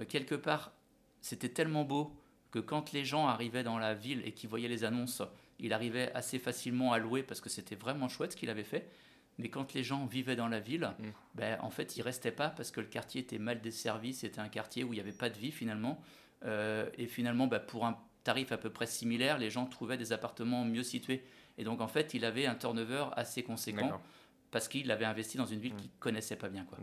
[0.10, 0.74] quelque part,
[1.22, 2.16] c'était tellement beau
[2.52, 5.22] que quand les gens arrivaient dans la ville et qu'ils voyaient les annonces,
[5.60, 8.90] il arrivait assez facilement à louer parce que c'était vraiment chouette ce qu'il avait fait.
[9.38, 11.04] Mais quand les gens vivaient dans la ville, mm.
[11.36, 14.14] ben, en fait, ils restaient pas parce que le quartier était mal desservi.
[14.14, 16.02] C'était un quartier où il n'y avait pas de vie finalement.
[16.44, 20.12] Euh, et finalement, ben, pour un tarif à peu près similaire, les gens trouvaient des
[20.12, 21.24] appartements mieux situés.
[21.58, 24.02] Et donc, en fait, il avait un turnover assez conséquent
[24.52, 26.66] parce qu'il avait investi dans une ville qu'il connaissait pas bien.
[26.66, 26.80] Quoi.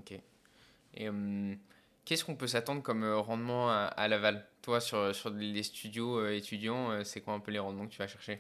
[0.95, 1.59] Et hum,
[2.05, 4.45] Qu'est-ce qu'on peut s'attendre comme euh, rendement à, Laval?
[4.63, 7.93] Toi, sur, sur les studios euh, étudiants, euh, c'est quoi un peu les rendements que
[7.93, 8.39] tu vas chercher?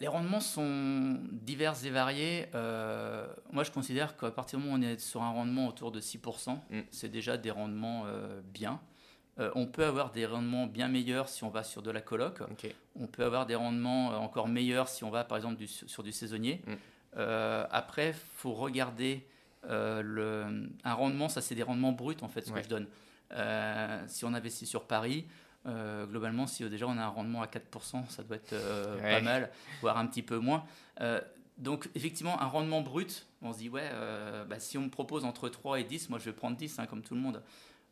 [0.00, 2.46] Les rendements sont divers et variés.
[3.52, 6.00] moi, je considère qu'à partir du moment où on est sur un rendement autour de
[6.00, 6.80] 6%, mm.
[6.90, 8.06] c'est déjà des rendements
[8.44, 8.80] bien.
[9.38, 12.40] On peut avoir des rendements bien meilleurs si on va sur de la coloc.
[12.98, 16.62] On peut avoir des rendements encore meilleurs si on va, par exemple, sur du saisonnier.
[16.66, 17.22] Mm.
[17.70, 19.26] après, il faut regarder
[19.70, 22.86] euh, le, un rendement, ça c'est des rendements bruts en fait, ce que je donne.
[23.32, 25.26] Euh, si on investit sur Paris,
[25.66, 28.54] euh, globalement, si déjà on a un rendement à 4%, ça doit être
[29.00, 30.64] pas mal, voire un petit peu moins.
[31.58, 33.88] donc effectivement, un rendement brut, on se dit, ouais,
[34.48, 36.86] bah, si on me propose entre 3 et 10, moi je vais prendre 10, hein,
[36.86, 37.42] comme tout le monde.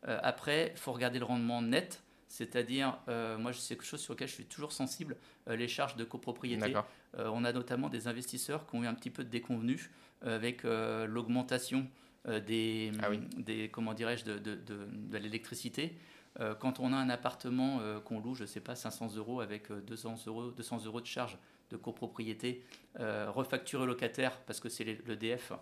[0.05, 2.01] Après, il faut regarder le rendement net.
[2.27, 6.73] C'est-à-dire, moi, c'est quelque chose sur lequel je suis toujours sensible, les charges de copropriété.
[7.17, 9.89] on a notamment des investisseurs qui ont eu un petit peu de déconvenus
[10.25, 11.87] avec euh, l'augmentation
[12.27, 15.97] euh, des, ah des, comment dirais-je, de, de, de, l'électricité.
[16.39, 19.71] Euh, quand on a un appartement qu'on loue, je ne sais pas, 500 euros avec
[19.71, 21.37] 200 euros, 200 euros de charge
[21.69, 22.63] de copropriété,
[22.99, 25.53] refacturer au locataire parce que c'est l'EDF,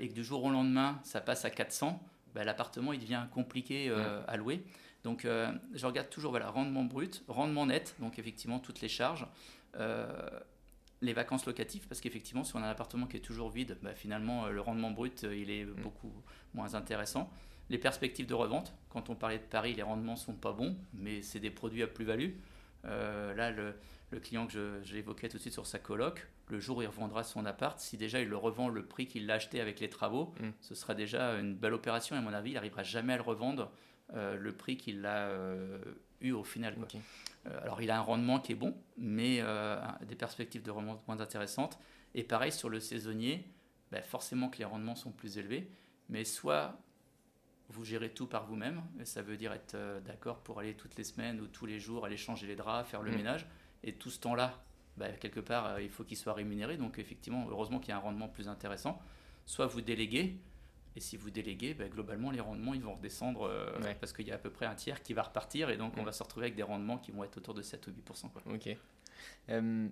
[0.00, 2.00] et que du jour au lendemain, ça passe à 400,
[2.36, 3.90] ben, l'appartement il devient compliqué
[4.28, 4.62] à louer.
[5.02, 9.26] Donc je regarde toujours voilà, rendement brut, rendement net, donc effectivement toutes les charges
[11.02, 13.94] les vacances locatives, parce qu'effectivement, si on a un appartement qui est toujours vide, bah,
[13.94, 15.74] finalement, euh, le rendement brut, euh, il est mm.
[15.82, 16.12] beaucoup
[16.54, 17.30] moins intéressant.
[17.68, 21.22] Les perspectives de revente, quand on parlait de Paris, les rendements sont pas bons, mais
[21.22, 22.30] c'est des produits à plus-value.
[22.84, 23.74] Euh, là, le,
[24.20, 27.44] client que j'évoquais tout de suite sur sa coloc, le jour où il revendra son
[27.44, 30.50] appart, si déjà il le revend le prix qu'il l'a acheté avec les travaux, mm.
[30.60, 32.14] ce sera déjà une belle opération.
[32.16, 33.70] Et à mon avis, il n'arrivera jamais à le revendre
[34.14, 35.30] le prix qu'il a
[36.20, 36.76] eu au final.
[37.46, 41.02] Euh, alors il a un rendement qui est bon, mais euh, des perspectives de rendement
[41.06, 41.78] moins intéressantes.
[42.14, 43.44] Et pareil sur le saisonnier,
[43.90, 45.70] ben, forcément que les rendements sont plus élevés,
[46.08, 46.78] mais soit
[47.68, 51.04] vous gérez tout par vous-même, ça veut dire être euh, d'accord pour aller toutes les
[51.04, 53.16] semaines ou tous les jours, aller changer les draps, faire le mm.
[53.16, 53.46] ménage,
[53.82, 54.62] et tout ce temps-là,
[54.96, 58.00] ben, quelque part, il faut qu'il soit rémunéré, donc effectivement, heureusement qu'il y a un
[58.00, 59.00] rendement plus intéressant.
[59.44, 60.36] Soit vous déléguez,
[60.96, 64.32] et si vous déléguez, ben, globalement, les rendements ils vont redescendre euh, parce qu'il y
[64.32, 66.46] a à peu près un tiers qui va repartir et donc on va se retrouver
[66.46, 68.30] avec des rendements qui vont être autour de 7 ou 8%.
[68.30, 68.42] Quoi.
[68.52, 68.74] Ok.
[69.50, 69.88] Euh,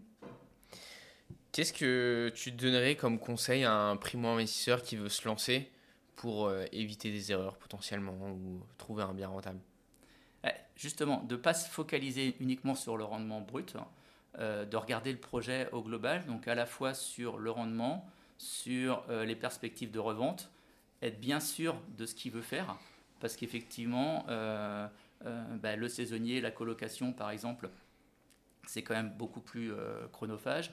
[1.52, 5.70] qu'est-ce que tu donnerais comme conseil à un primo-investisseur qui veut se lancer
[6.16, 9.60] pour euh, éviter des erreurs potentiellement ou trouver un bien rentable?
[10.76, 13.76] Justement, de ne pas se focaliser uniquement sur le rendement brut,
[14.38, 18.04] euh, de regarder le projet au global, donc à la fois sur le rendement,
[18.38, 20.50] sur euh, les perspectives de revente,
[21.00, 22.76] être bien sûr de ce qu'il veut faire,
[23.20, 24.88] parce qu'effectivement, euh,
[25.62, 27.70] bah, le saisonnier, la colocation par exemple,
[28.66, 29.72] c'est quand même beaucoup plus
[30.12, 30.72] chronophage.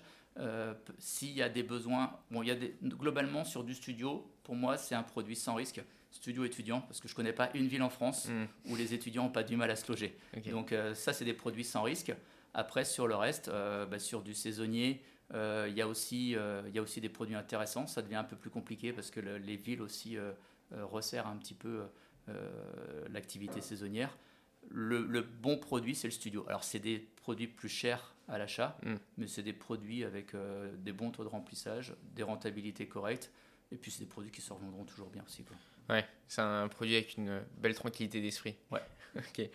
[0.97, 4.77] S'il y a des besoins, bon, il y a globalement sur du studio, pour moi
[4.77, 5.81] c'est un produit sans risque
[6.11, 8.71] studio étudiant, parce que je ne connais pas une ville en France hmm.
[8.71, 10.15] où les étudiants n'ont pas du mal à se loger.
[10.49, 12.13] Donc ça, c'est des produits sans risque.
[12.53, 15.01] Après, sur le reste, euh, bah, sur du saisonnier,
[15.33, 17.87] euh, il y, a aussi, euh, y a aussi des produits intéressants.
[17.87, 20.17] Ça devient un peu plus compliqué parce que les villes aussi
[20.71, 21.83] resserrent un petit peu
[23.09, 24.17] l'activité saisonnière.
[24.69, 26.45] Le, bon produit, c'est le studio.
[26.47, 28.95] Alors, c'est des produits plus chers à l'achat, mm.
[29.17, 30.33] mais c'est des produits avec
[30.77, 33.31] des bons taux de remplissage, des rentabilités correctes,
[33.71, 35.43] et puis c'est des produits qui se revendront toujours bien aussi.
[35.43, 35.57] Quoi.
[35.91, 38.55] Ouais, c'est un produit avec une belle tranquillité d'esprit.
[38.71, 38.81] Ouais.
[39.17, 39.49] ok.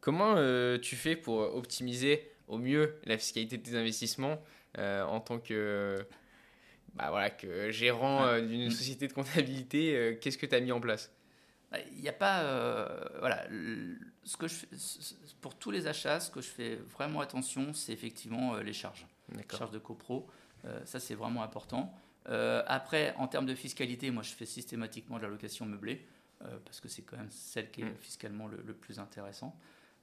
[0.00, 4.40] Comment euh, tu fais pour optimiser au mieux la fiscalité de tes investissements
[4.78, 6.06] euh, en tant que,
[6.94, 10.80] bah voilà, que gérant euh, d'une société de comptabilité Qu'est-ce que tu as mis en
[10.80, 11.12] place?
[11.70, 12.42] Bah, il n'y a pas.
[13.18, 13.46] voilà.
[14.24, 14.66] Ce que je
[15.40, 19.06] pour tous les achats, ce que je fais vraiment attention, c'est effectivement les charges.
[19.34, 20.26] Les charges de copro.
[20.84, 21.92] ça, c'est vraiment important.
[22.28, 26.06] Après, en termes de fiscalité, moi, je fais systématiquement de la location meublée,
[26.64, 27.96] parce que c'est quand même celle qui est mm.
[28.00, 29.58] fiscalement le, plus intéressant.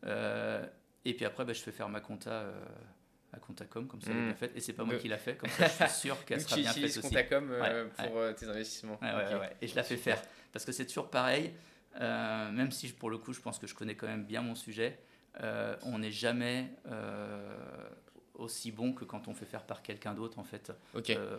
[0.06, 0.66] Euh,
[1.04, 2.66] et puis après, bah, je fais faire ma compta euh,
[3.34, 4.26] à Comptacom, comme ça elle est hmm.
[4.26, 4.52] bien faite.
[4.56, 6.72] Et c'est pas moi qui l'a fait, comme ça je suis sûr qu'elle sera bien
[6.72, 7.02] faite aussi.
[7.02, 9.00] Comptacom euh, pour tes investissements.
[9.62, 10.22] Et je la fais faire.
[10.52, 11.54] Parce que c'est toujours pareil,
[12.00, 15.00] même si pour le coup je pense que je connais quand même bien mon sujet,
[15.84, 16.72] on n'est jamais
[18.38, 20.72] aussi bon que quand on fait faire par quelqu'un d'autre en fait.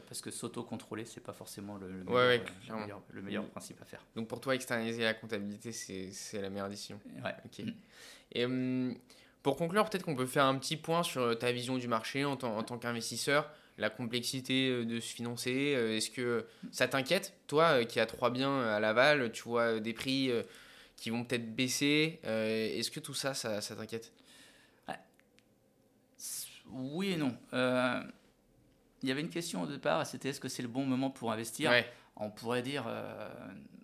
[0.07, 3.49] parce que s'auto-contrôler, c'est pas forcément le, meilleur, le, meilleur, hmm.
[3.49, 4.05] principe à faire.
[4.14, 7.01] Donc pour toi, externaliser la comptabilité, c'est la meilleure décision.
[7.24, 7.34] Ouais.
[7.44, 7.64] Ok.
[8.32, 8.97] Et hum,
[9.42, 12.36] pour conclure, peut-être qu'on peut faire un petit point sur ta vision du marché en,
[12.36, 15.74] tant, en tant qu'investisseur, la complexité euh, de se financer.
[15.76, 19.80] Euh, est-ce que ça t'inquiète Toi euh, qui as trois biens à Laval, tu vois
[19.80, 20.30] des prix
[20.97, 22.18] qui vont peut-être baisser.
[22.24, 24.12] Est-ce que tout ça, ça, t'inquiète?
[26.70, 27.36] Oui et non.
[29.02, 31.32] Il y avait une question au départ, c'était est-ce que c'est le bon moment pour
[31.32, 31.72] investir
[32.16, 32.84] On pourrait dire,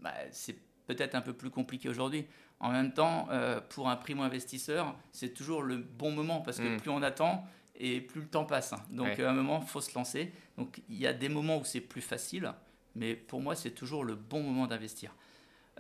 [0.01, 0.57] bah, c'est
[0.87, 2.27] peut-être un peu plus compliqué aujourd'hui.
[2.61, 6.81] En même temps, euh, pour un primo-investisseur, c'est toujours le bon moment parce que mm.
[6.81, 8.73] plus on attend et plus le temps passe.
[8.91, 10.33] Donc à un moment, il faut se lancer.
[10.57, 12.53] Donc il y a des moments où c'est plus facile,
[12.95, 15.15] mais pour moi, c'est toujours le bon moment d'investir.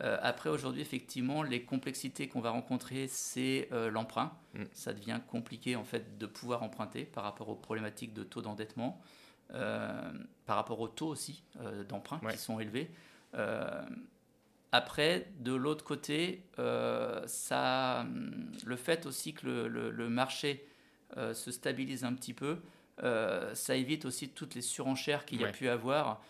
[0.00, 4.32] Euh, après, aujourd'hui, effectivement, les complexités qu'on va rencontrer, c'est euh, l'emprunt.
[4.54, 4.64] Mm.
[4.72, 9.00] Ça devient compliqué, en fait, de pouvoir emprunter par rapport aux problématiques de taux d'endettement,
[10.46, 11.44] par rapport aux taux aussi
[11.86, 12.90] d'emprunt qui sont élevés.
[14.74, 20.66] Après, de l'autre côté, euh, ça, hum, le fait aussi que le, marché
[21.18, 22.56] euh, se stabilise un petit peu,
[23.02, 26.22] euh, ça évite aussi toutes les surenchères qu'il y a pu avoir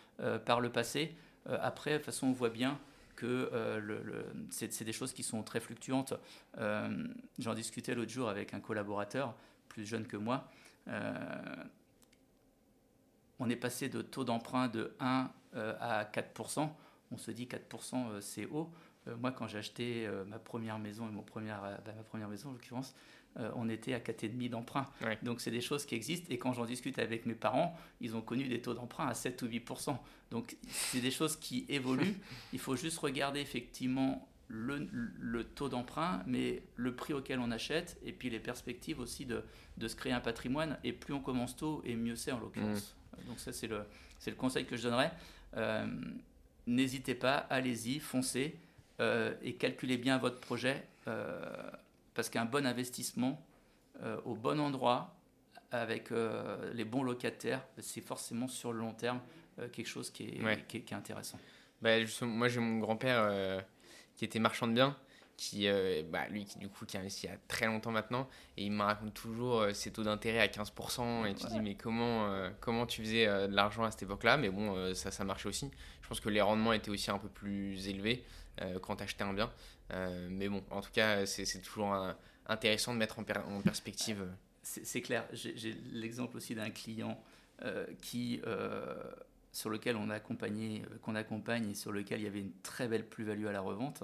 [0.44, 1.16] par le passé.
[1.48, 2.78] après, de toute façon, on voit bien
[3.22, 6.14] que c'est des choses qui sont très fluctuantes.
[7.38, 9.34] J'en discutais l'autre jour avec un collaborateur
[9.68, 10.48] plus jeune que moi.
[13.38, 16.70] on est passé de taux d'emprunt de 1 à 4%
[17.12, 18.70] on se dit 4% euh, c'est haut.
[19.06, 22.28] Euh, moi, quand j'ai acheté euh, ma première maison et mon première, bah, ma première
[22.28, 22.94] maison en l'occurrence,
[23.54, 24.86] on était à 4,5 d'emprunt.
[25.22, 26.26] Donc, c'est des choses qui existent.
[26.30, 29.42] Et quand j'en discute avec mes parents, ils ont connu des taux d'emprunt à 7
[29.42, 29.96] ou 8%.
[30.30, 32.16] Donc, c'est des choses qui évoluent.
[32.52, 38.12] Il faut juste regarder effectivement le, taux d'emprunt, mais le prix auquel on achète, et
[38.12, 39.42] puis les perspectives aussi de,
[39.86, 40.78] se créer un patrimoine.
[40.84, 42.94] Et plus on commence tôt, et mieux c'est en l'occurrence.
[42.94, 43.28] Mmh.
[43.28, 43.82] Donc, ça, c'est le,
[44.26, 45.12] le conseil que je donnerais
[46.66, 48.56] n'hésitez pas, allez-y, foncez
[49.00, 51.70] euh, et calculez bien votre projet euh,
[52.14, 53.44] parce qu'un bon investissement
[54.02, 55.14] euh, au bon endroit
[55.70, 56.10] avec
[56.74, 59.20] les bons locataires, c'est forcément sur le long terme
[59.72, 61.38] quelque chose qui est, qui est, intéressant.
[61.80, 63.64] Bah, moi j'ai mon grand-père
[64.14, 64.94] qui était marchand de biens
[65.42, 67.90] qui, euh, bah, lui qui du coup qui a investi il y a très longtemps
[67.90, 71.60] maintenant et il me raconte toujours euh, ses taux d'intérêt à 15% et tu dis
[71.60, 74.36] mais comment, euh, comment tu faisais de l'argent à cette époque-là?
[74.36, 75.70] Mais bon ça, ça marchait aussi.
[76.02, 78.24] Je pense que les rendements étaient aussi un peu plus élevés
[78.82, 79.50] quand tu achetais un bien
[80.30, 81.94] mais bon en tout cas c'est toujours
[82.46, 84.26] intéressant de mettre en, en perspective.
[84.62, 87.22] C'est clair, j'ai l'exemple aussi d'un client
[88.00, 88.40] qui
[89.52, 92.88] sur lequel on a accompagné, qu'on accompagne et sur lequel il y avait une très
[92.88, 94.02] belle plus-value à la revente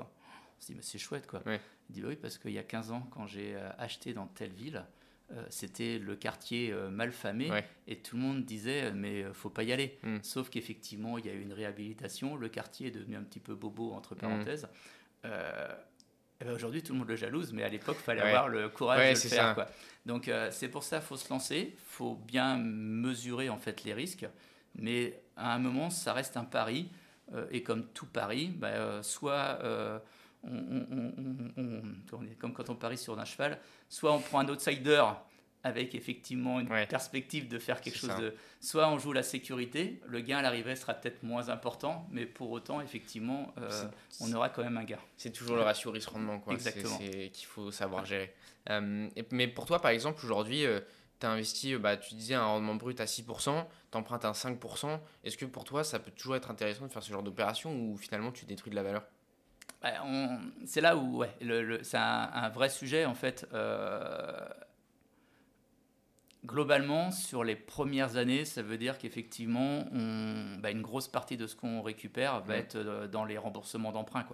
[0.59, 1.43] on se dit, c'est chouette, quoi.
[1.47, 4.53] Il dit, oui, parce qu'il y a 15 ans, quand j'ai euh, acheté dans telle
[4.53, 4.85] ville,
[5.33, 7.51] euh, c'était le quartier euh, mal famé
[7.87, 9.99] et tout le monde disait mais faut pas y aller.
[10.03, 10.19] Hmm.
[10.23, 13.55] Sauf qu'effectivement il y a eu une réhabilitation, le quartier est devenu un petit peu
[13.55, 14.19] bobo entre hmm.
[14.19, 14.69] parenthèses.
[15.23, 19.19] ben, aujourd'hui, tout le monde le jalouse, mais à l'époque, il fallait avoir le courage
[19.19, 19.55] de le faire.
[19.55, 19.67] Quoi.
[20.09, 23.85] Donc, euh, c'est pour ça qu'il faut se lancer, il faut bien mesurer en fait
[23.85, 24.27] les risques,
[24.75, 26.89] mais à un moment, ça reste un pari.
[27.35, 29.59] Euh, et comme tout pari, bah, euh, soit
[30.45, 33.59] on, comme quand on parie sur un cheval,
[33.89, 35.05] soit on prend un outsider
[35.65, 38.35] avec effectivement une perspective de faire quelque chose de.
[38.61, 42.51] Soit on joue la sécurité, le gain à l'arrivée sera peut-être moins important, mais pour
[42.51, 43.85] autant, effectivement, euh,
[44.21, 44.99] on aura quand même un gain.
[45.17, 46.55] C'est toujours le ratio risque-rendement, quoi.
[46.55, 46.99] Exactement.
[46.99, 48.33] C'est qu'il faut savoir gérer.
[48.71, 50.81] Euh, mais pour toi, par exemple, aujourd'hui, euh,
[51.21, 55.01] tu as investi, bah, tu disais, un rendement brut à 6%, tu empruntes à 5%.
[55.25, 57.97] Est-ce que pour toi, ça peut toujours être intéressant de faire ce genre d'opération ou
[57.97, 59.03] finalement tu détruis de la valeur?
[59.83, 59.91] Bah,
[60.65, 63.47] c'est là où ouais, le, c'est un, un, vrai sujet en fait
[66.49, 69.85] globalement, sur les premières années, ça veut dire qu'effectivement,
[70.61, 74.25] bah, une grosse partie de ce qu'on récupère va être euh, dans les remboursements d'emprunts.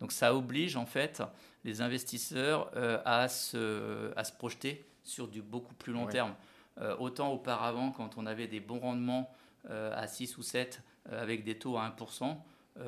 [0.00, 1.22] Donc ça oblige en fait
[1.64, 6.34] les investisseurs euh, à, se, à se projeter sur du beaucoup plus long terme.
[6.80, 9.30] Euh, autant auparavant, quand on avait des bons rendements
[9.68, 12.34] à 6 ou 7 avec des taux à 1%,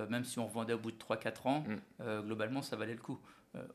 [0.08, 2.22] même si on revendait au bout de 3-4 ans, mm.
[2.22, 3.18] globalement, ça valait le coup.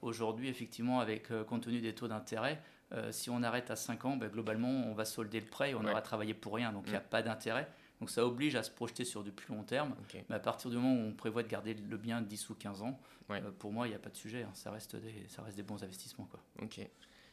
[0.02, 2.62] Aujourd'hui, effectivement, avec compte tenu des taux d'intérêt,
[2.94, 5.76] euh, si on arrête à 5 ans, ben, globalement, on va solder le prêt et
[5.76, 6.72] on aura travaillé pour rien.
[6.72, 7.10] Donc, il n'y a mm.
[7.10, 7.68] pas d'intérêt.
[8.00, 9.96] Donc, ça oblige à se projeter sur du plus long terme.
[10.30, 12.82] Mais à partir du moment où on prévoit de garder le bien 10 ou 15
[12.84, 13.00] ans,
[13.32, 14.44] euh, pour moi, il n'y a pas de sujet.
[14.44, 14.52] Hein.
[14.54, 16.26] Ça, reste des, ça reste des bons investissements.
[16.26, 16.40] Quoi.
[16.62, 16.80] Ok.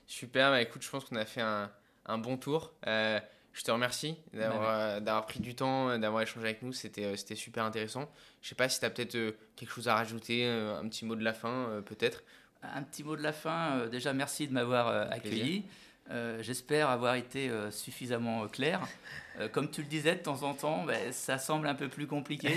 [0.07, 0.51] Super.
[0.51, 1.71] Bah, écoute, je pense qu'on a fait un,
[2.07, 2.73] un bon tour.
[2.87, 3.21] Euh,
[3.55, 6.73] je te remercie d'avoir pris du temps, d'avoir échangé avec nous.
[6.73, 8.11] C'était super intéressant.
[8.43, 11.17] Je ne sais pas si tu as peut-être quelque chose à rajouter, un petit mot
[11.17, 12.23] de la fin, peut-être
[12.75, 13.79] un petit mot de la fin.
[13.79, 15.65] Euh, déjà, merci de m'avoir euh, accueilli.
[16.11, 18.87] Euh, j'espère avoir été suffisamment clair.
[19.53, 22.53] comme tu le disais, de temps en temps, ben, ça semble un peu plus compliqué.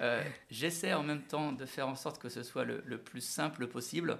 [0.50, 4.18] J'essaie en même temps de faire en sorte que ce soit le, plus simple possible.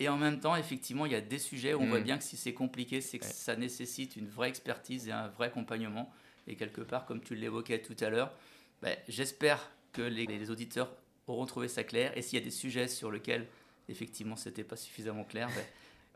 [0.00, 2.04] Et en même temps, effectivement, il y a des sujets où on voit mm.
[2.04, 5.48] bien que si c'est compliqué, c'est que ça nécessite une vraie expertise et un vrai
[5.48, 6.12] accompagnement.
[6.46, 8.32] Et quelque part, comme tu l'évoquais tout à l'heure,
[8.80, 10.92] ben, j'espère que les, les auditeurs
[11.26, 12.16] auront trouvé ça clair.
[12.16, 13.46] Et s'il y a des sujets sur lesquels
[13.88, 15.64] effectivement c'était pas suffisamment clair, ben,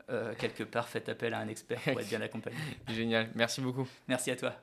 [0.09, 2.57] euh, quelque part faites appel à un expert pour être bien accompagné.
[2.89, 3.87] Génial, merci beaucoup.
[4.07, 4.55] Merci à toi.